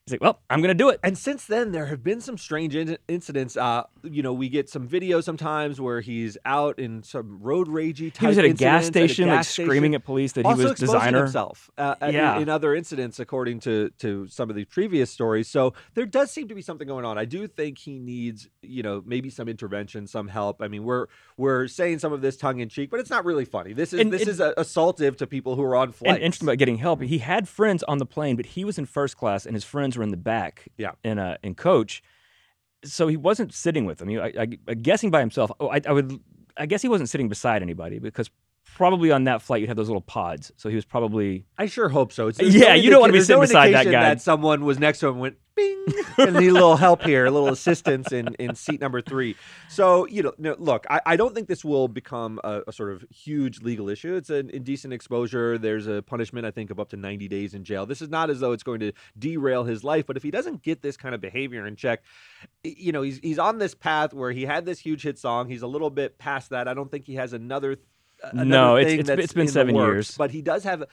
He's 0.07 0.13
like, 0.13 0.21
well, 0.21 0.41
I'm 0.49 0.61
going 0.61 0.69
to 0.69 0.73
do 0.73 0.89
it. 0.89 0.99
And 1.03 1.15
since 1.15 1.45
then, 1.45 1.71
there 1.73 1.85
have 1.85 2.03
been 2.03 2.21
some 2.21 2.35
strange 2.35 2.75
in- 2.75 2.97
incidents. 3.07 3.55
Uh, 3.55 3.83
you 4.01 4.23
know, 4.23 4.33
we 4.33 4.49
get 4.49 4.67
some 4.67 4.87
videos 4.87 5.25
sometimes 5.25 5.79
where 5.79 6.01
he's 6.01 6.39
out 6.43 6.79
in 6.79 7.03
some 7.03 7.39
road 7.39 7.67
ragey 7.67 8.11
type. 8.11 8.21
He 8.21 8.27
was 8.27 8.37
at 8.39 8.45
a 8.45 8.53
gas 8.53 8.87
station, 8.87 9.25
at 9.29 9.33
a 9.33 9.35
like 9.35 9.39
gas 9.45 9.49
screaming 9.49 9.93
at 9.93 10.03
police 10.03 10.31
that 10.33 10.45
also 10.45 10.57
he 10.57 10.65
was 10.69 10.79
Desiigner. 10.79 11.19
himself. 11.19 11.69
Uh, 11.77 11.93
uh, 12.01 12.07
in- 12.07 12.15
Yeah. 12.15 12.39
in, 12.39 12.49
other 12.49 12.73
incidents, 12.73 13.19
according 13.19 13.59
to 13.61 13.91
to 13.99 14.27
some 14.27 14.49
of 14.49 14.55
the 14.55 14.65
previous 14.65 15.11
stories. 15.11 15.47
So 15.47 15.73
there 15.93 16.07
does 16.07 16.31
seem 16.31 16.47
to 16.47 16.55
be 16.55 16.63
something 16.63 16.87
going 16.87 17.05
on. 17.05 17.19
I 17.19 17.25
do 17.25 17.47
think 17.47 17.77
he 17.77 17.99
needs, 17.99 18.49
you 18.63 18.81
know, 18.81 19.03
maybe 19.05 19.29
some 19.29 19.47
intervention, 19.47 20.07
some 20.07 20.27
help. 20.29 20.63
I 20.63 20.67
mean, 20.67 20.83
we're 20.83 21.05
we're 21.37 21.67
saying 21.67 21.99
some 21.99 22.11
of 22.11 22.21
this 22.21 22.37
tongue 22.37 22.59
in 22.59 22.69
cheek, 22.69 22.89
but 22.89 22.99
it's 22.99 23.11
not 23.11 23.23
really 23.23 23.45
funny. 23.45 23.73
This 23.73 23.93
is 23.93 23.99
And 23.99 24.11
this 24.11 24.27
is 24.27 24.41
uh, 24.41 24.53
assaultive 24.57 25.17
to 25.17 25.27
people 25.27 25.55
who 25.55 25.61
are 25.61 25.75
on 25.75 25.91
flight. 25.91 26.15
And 26.15 26.23
interesting 26.23 26.47
about 26.47 26.57
getting 26.57 26.77
help, 26.77 27.01
he 27.03 27.19
had 27.19 27.47
friends 27.47 27.83
on 27.83 27.99
the 27.99 28.05
plane, 28.07 28.35
but 28.35 28.47
he 28.47 28.65
was 28.65 28.79
in 28.79 28.85
first 28.87 29.15
class 29.15 29.45
and 29.45 29.53
his 29.55 29.63
friends 29.63 29.90
were 29.97 30.03
in 30.03 30.11
the 30.11 30.17
back. 30.17 30.67
Yeah. 30.77 30.91
In 31.03 31.19
uh, 31.19 31.37
in 31.43 31.55
coach, 31.55 32.03
so 32.83 33.07
he 33.07 33.17
wasn't 33.17 33.53
sitting 33.53 33.85
with 33.85 33.99
them. 33.99 34.09
He, 34.09 34.19
I, 34.19 34.47
I, 34.67 34.73
guessing 34.73 35.11
by 35.11 35.19
himself. 35.19 35.51
Oh, 35.59 35.69
I, 35.69 35.81
I 35.87 35.91
would. 35.91 36.19
I 36.57 36.65
guess 36.65 36.81
he 36.81 36.89
wasn't 36.89 37.09
sitting 37.09 37.29
beside 37.29 37.61
anybody 37.61 37.99
because 37.99 38.29
probably 38.75 39.11
on 39.11 39.23
that 39.25 39.41
flight 39.41 39.61
you'd 39.61 39.67
have 39.67 39.77
those 39.77 39.87
little 39.87 40.01
pods. 40.01 40.51
So 40.57 40.69
he 40.69 40.75
was 40.75 40.85
probably. 40.85 41.45
I 41.57 41.65
sure 41.65 41.89
hope 41.89 42.11
so. 42.11 42.27
It's, 42.27 42.39
Yeah, 42.41 42.73
you 42.73 42.89
don't 42.89 43.01
wanna 43.01 43.13
be 43.13 43.19
there's 43.19 43.29
no 43.29 43.45
sitting 43.45 43.49
beside 43.49 43.73
that 43.73 43.85
guy. 43.85 44.01
That 44.01 44.21
someone 44.21 44.65
was 44.65 44.79
next 44.79 44.99
to 44.99 45.07
him 45.07 45.13
and 45.13 45.21
went 45.21 45.37
bing 45.55 45.70
need 46.19 46.49
a 46.49 46.53
little 46.53 46.75
help 46.75 47.01
here, 47.03 47.25
a 47.25 47.31
little 47.31 47.49
assistance 47.49 48.11
in, 48.11 48.33
in 48.35 48.55
seat 48.55 48.79
number 48.81 49.01
three. 49.01 49.35
So 49.69 50.05
you 50.07 50.23
know, 50.23 50.33
no, 50.37 50.55
look, 50.59 50.85
I, 50.89 51.01
I 51.05 51.15
don't 51.15 51.33
think 51.33 51.47
this 51.47 51.63
will 51.65 51.87
become 51.87 52.39
a, 52.43 52.61
a 52.67 52.71
sort 52.73 52.91
of 52.91 53.03
huge 53.09 53.61
legal 53.61 53.89
issue. 53.89 54.15
It's 54.15 54.29
an 54.29 54.49
indecent 54.51 54.93
exposure. 54.93 55.57
There's 55.57 55.87
a 55.87 56.01
punishment 56.01 56.45
I 56.45 56.51
think 56.51 56.69
of 56.71 56.79
up 56.79 56.89
to 56.89 56.97
90 56.97 57.27
days 57.27 57.53
in 57.53 57.63
jail. 57.63 57.85
This 57.85 58.01
is 58.01 58.09
not 58.09 58.29
as 58.29 58.39
though 58.39 58.51
it's 58.51 58.63
going 58.63 58.79
to 58.81 58.91
derail 59.17 59.63
his 59.63 59.83
life, 59.83 60.05
but 60.05 60.17
if 60.17 60.23
he 60.23 60.31
doesn't 60.31 60.61
get 60.63 60.81
this 60.81 60.97
kind 60.97 61.15
of 61.15 61.21
behavior 61.21 61.65
in 61.65 61.75
check, 61.75 62.03
you 62.63 62.91
know, 62.91 63.01
he's 63.01 63.19
he's 63.23 63.39
on 63.39 63.57
this 63.57 63.73
path 63.73 64.13
where 64.13 64.31
he 64.31 64.45
had 64.45 64.65
this 64.65 64.79
huge 64.79 65.03
hit 65.03 65.17
song. 65.17 65.49
He's 65.49 65.61
a 65.63 65.67
little 65.67 65.89
bit 65.89 66.17
past 66.17 66.51
that. 66.51 66.67
I 66.67 66.73
don't 66.73 66.91
think 66.91 67.05
he 67.05 67.15
has 67.15 67.33
another. 67.33 67.77
Uh, 68.23 68.29
another 68.33 68.49
No, 68.49 68.77
it's- 68.77 68.99
it's- 68.99 69.19
it's 69.19 69.33
been 69.33 69.47
seven 69.47 69.73
works, 69.73 69.93
years. 70.09 70.17
but 70.17 70.29
he 70.31 70.43
does 70.43 70.63
have 70.63 70.83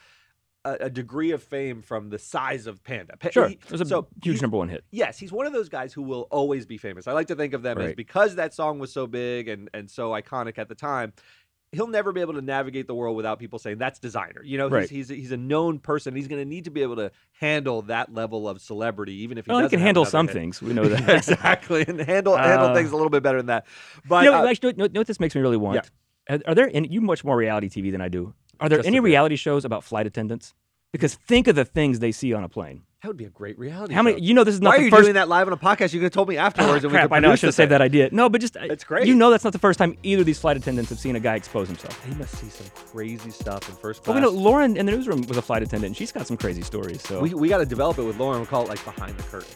a, 0.79 0.89
degree 0.89 1.31
of 1.31 1.41
fame 1.43 1.81
from 1.81 2.09
the 2.09 2.19
size 2.19 2.67
of 2.67 2.83
Panda. 2.83 3.17
Pa- 3.17 3.29
Sure, 3.31 3.47
he- 3.47 3.55
it 3.55 3.71
was 3.71 3.81
a 3.81 3.85
so 3.85 4.07
huge 4.23 4.35
he's- 4.35 4.41
number 4.41 4.57
one 4.57 4.69
hit. 4.69 4.83
Yes, 4.91 5.17
he's 5.17 5.31
one 5.31 5.45
of 5.45 5.53
those 5.53 5.69
guys 5.69 5.93
who 5.93 6.01
will 6.01 6.27
always 6.31 6.65
be 6.65 6.77
famous. 6.77 7.07
I 7.07 7.13
like 7.13 7.27
to 7.27 7.35
think 7.35 7.53
of 7.53 7.61
them 7.63 7.77
as 7.79 7.93
because 7.95 8.35
that 8.35 8.53
song 8.53 8.79
was 8.79 8.91
so 8.91 9.07
big 9.07 9.47
and 9.47 9.69
and 9.73 9.89
so 9.89 10.11
iconic 10.11 10.57
at 10.57 10.69
the 10.69 10.75
time. 10.75 11.13
He'll 11.71 11.85
never 11.85 12.11
be 12.11 12.19
able 12.21 12.33
to 12.33 12.41
navigate 12.41 12.87
the 12.87 12.95
world 12.95 13.15
without 13.15 13.37
people 13.37 13.59
saying 13.59 13.77
that's 13.77 13.99
Desiigner. 13.99 14.41
You 14.43 14.57
know, 14.57 14.69
Right. 14.69 14.89
he's, 14.89 15.07
he's 15.09 15.17
he's 15.19 15.31
a 15.31 15.37
known 15.37 15.77
person. 15.77 16.15
He's 16.15 16.27
going 16.27 16.41
to 16.41 16.45
need 16.49 16.63
to 16.63 16.71
be 16.71 16.81
able 16.81 16.95
to 16.95 17.11
handle 17.39 17.83
that 17.83 18.11
level 18.11 18.49
of 18.49 18.59
celebrity, 18.59 19.21
even 19.21 19.37
if 19.37 19.45
he 19.45 19.51
Well, 19.51 19.61
he 19.61 19.69
can 19.69 19.79
handle 19.79 20.03
some 20.03 20.25
hit. 20.27 20.33
things. 20.33 20.63
We 20.63 20.73
know 20.73 20.87
that. 20.87 21.07
exactly, 21.17 21.85
and 21.87 21.99
handle 22.01 22.35
handle 22.35 22.69
Uh, 22.69 22.73
things 22.73 22.89
a 22.91 22.95
little 22.95 23.11
bit 23.11 23.21
better 23.21 23.37
than 23.37 23.45
that. 23.47 23.67
But 24.07 24.25
you 24.25 24.31
know, 24.31 24.43
uh, 24.43 24.49
actually, 24.49 24.69
you 24.71 24.77
know, 24.77 24.83
you 24.85 24.89
know 24.93 24.99
what 25.01 25.07
this 25.07 25.19
makes 25.19 25.35
me 25.35 25.41
really 25.41 25.57
want? 25.57 25.87
Are, 26.27 26.39
are 26.47 26.55
there 26.55 26.71
any, 26.73 26.87
you 26.87 27.01
watch 27.01 27.23
more 27.23 27.37
reality 27.37 27.69
TV 27.69 27.91
than 27.91 28.01
I 28.01 28.07
do? 28.09 28.33
Are 28.59 28.69
there 28.69 28.79
Just 28.79 28.87
any 28.87 28.99
reality 28.99 29.35
shows 29.35 29.65
about 29.65 29.83
flight 29.83 30.05
attendants? 30.07 30.53
Because 30.91 31.13
think 31.15 31.47
of 31.47 31.55
the 31.55 31.65
things 31.65 31.99
they 31.99 32.11
see 32.11 32.33
on 32.33 32.43
a 32.43 32.49
plane. 32.49 32.81
that 33.03 33.07
would 33.09 33.15
be 33.17 33.25
a 33.25 33.29
great 33.29 33.59
reality. 33.59 33.93
How 33.93 34.01
many? 34.01 34.17
show. 34.17 34.23
You 34.25 34.33
know, 34.33 34.43
this 34.43 34.55
is 34.55 34.61
not 34.61 34.71
Why 34.71 34.77
the 34.77 34.81
are 34.81 34.85
you 34.85 34.89
first. 34.91 35.03
doing 35.03 35.13
that 35.13 35.29
live 35.29 35.45
on 35.45 35.53
a 35.53 35.57
podcast? 35.57 35.93
You 35.93 35.99
could 35.99 36.05
have 36.05 36.11
told 36.13 36.27
me 36.27 36.35
afterwards. 36.37 36.83
and 36.83 36.91
we 36.91 36.97
Crap! 36.97 37.09
could 37.09 37.15
I 37.15 37.19
know. 37.19 37.31
I 37.31 37.35
should 37.35 37.45
have 37.47 37.53
saved 37.55 37.69
that 37.71 37.81
idea. 37.81 38.09
No, 38.11 38.27
but 38.27 38.41
just 38.41 38.57
uh, 38.57 38.61
It's 38.63 38.83
great. 38.83 39.05
You 39.07 39.13
know, 39.13 39.29
that's 39.29 39.43
not 39.43 39.53
the 39.53 39.59
first 39.59 39.77
time 39.77 39.95
either 40.01 40.21
of 40.21 40.25
these 40.25 40.39
flight 40.39 40.57
attendants 40.57 40.89
have 40.89 40.99
seen 40.99 41.15
a 41.15 41.19
guy 41.19 41.35
expose 41.35 41.67
himself. 41.67 42.03
They 42.07 42.15
must 42.15 42.35
see 42.39 42.49
some 42.49 42.65
crazy 42.91 43.29
stuff 43.29 43.69
in 43.69 43.75
first 43.75 44.03
class. 44.03 44.15
we 44.15 44.21
know 44.21 44.29
Lauren 44.29 44.75
in 44.77 44.87
the 44.87 44.91
newsroom 44.91 45.21
was 45.27 45.37
a 45.37 45.43
flight 45.43 45.61
attendant, 45.61 45.89
and 45.91 45.95
she's 45.95 46.11
got 46.11 46.25
some 46.25 46.35
crazy 46.37 46.63
stories. 46.63 47.03
So 47.03 47.21
We, 47.21 47.35
we 47.35 47.49
got 47.49 47.59
to 47.59 47.65
develop 47.67 47.99
it 47.99 48.03
with 48.03 48.17
Lauren. 48.17 48.39
We'll 48.39 48.47
call 48.47 48.63
it 48.63 48.69
like 48.69 48.83
behind 48.83 49.15
the 49.15 49.23
curtain. 49.23 49.55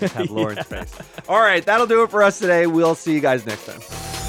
Just 0.00 0.14
have 0.14 0.30
Lauren's 0.30 0.64
face. 0.66 0.94
All 1.28 1.40
right, 1.40 1.62
that'll 1.64 1.86
do 1.86 2.02
it 2.04 2.10
for 2.10 2.22
us 2.22 2.38
today. 2.38 2.66
We'll 2.66 2.94
see 2.94 3.12
you 3.12 3.20
guys 3.20 3.44
next 3.44 3.66
time. 3.66 4.27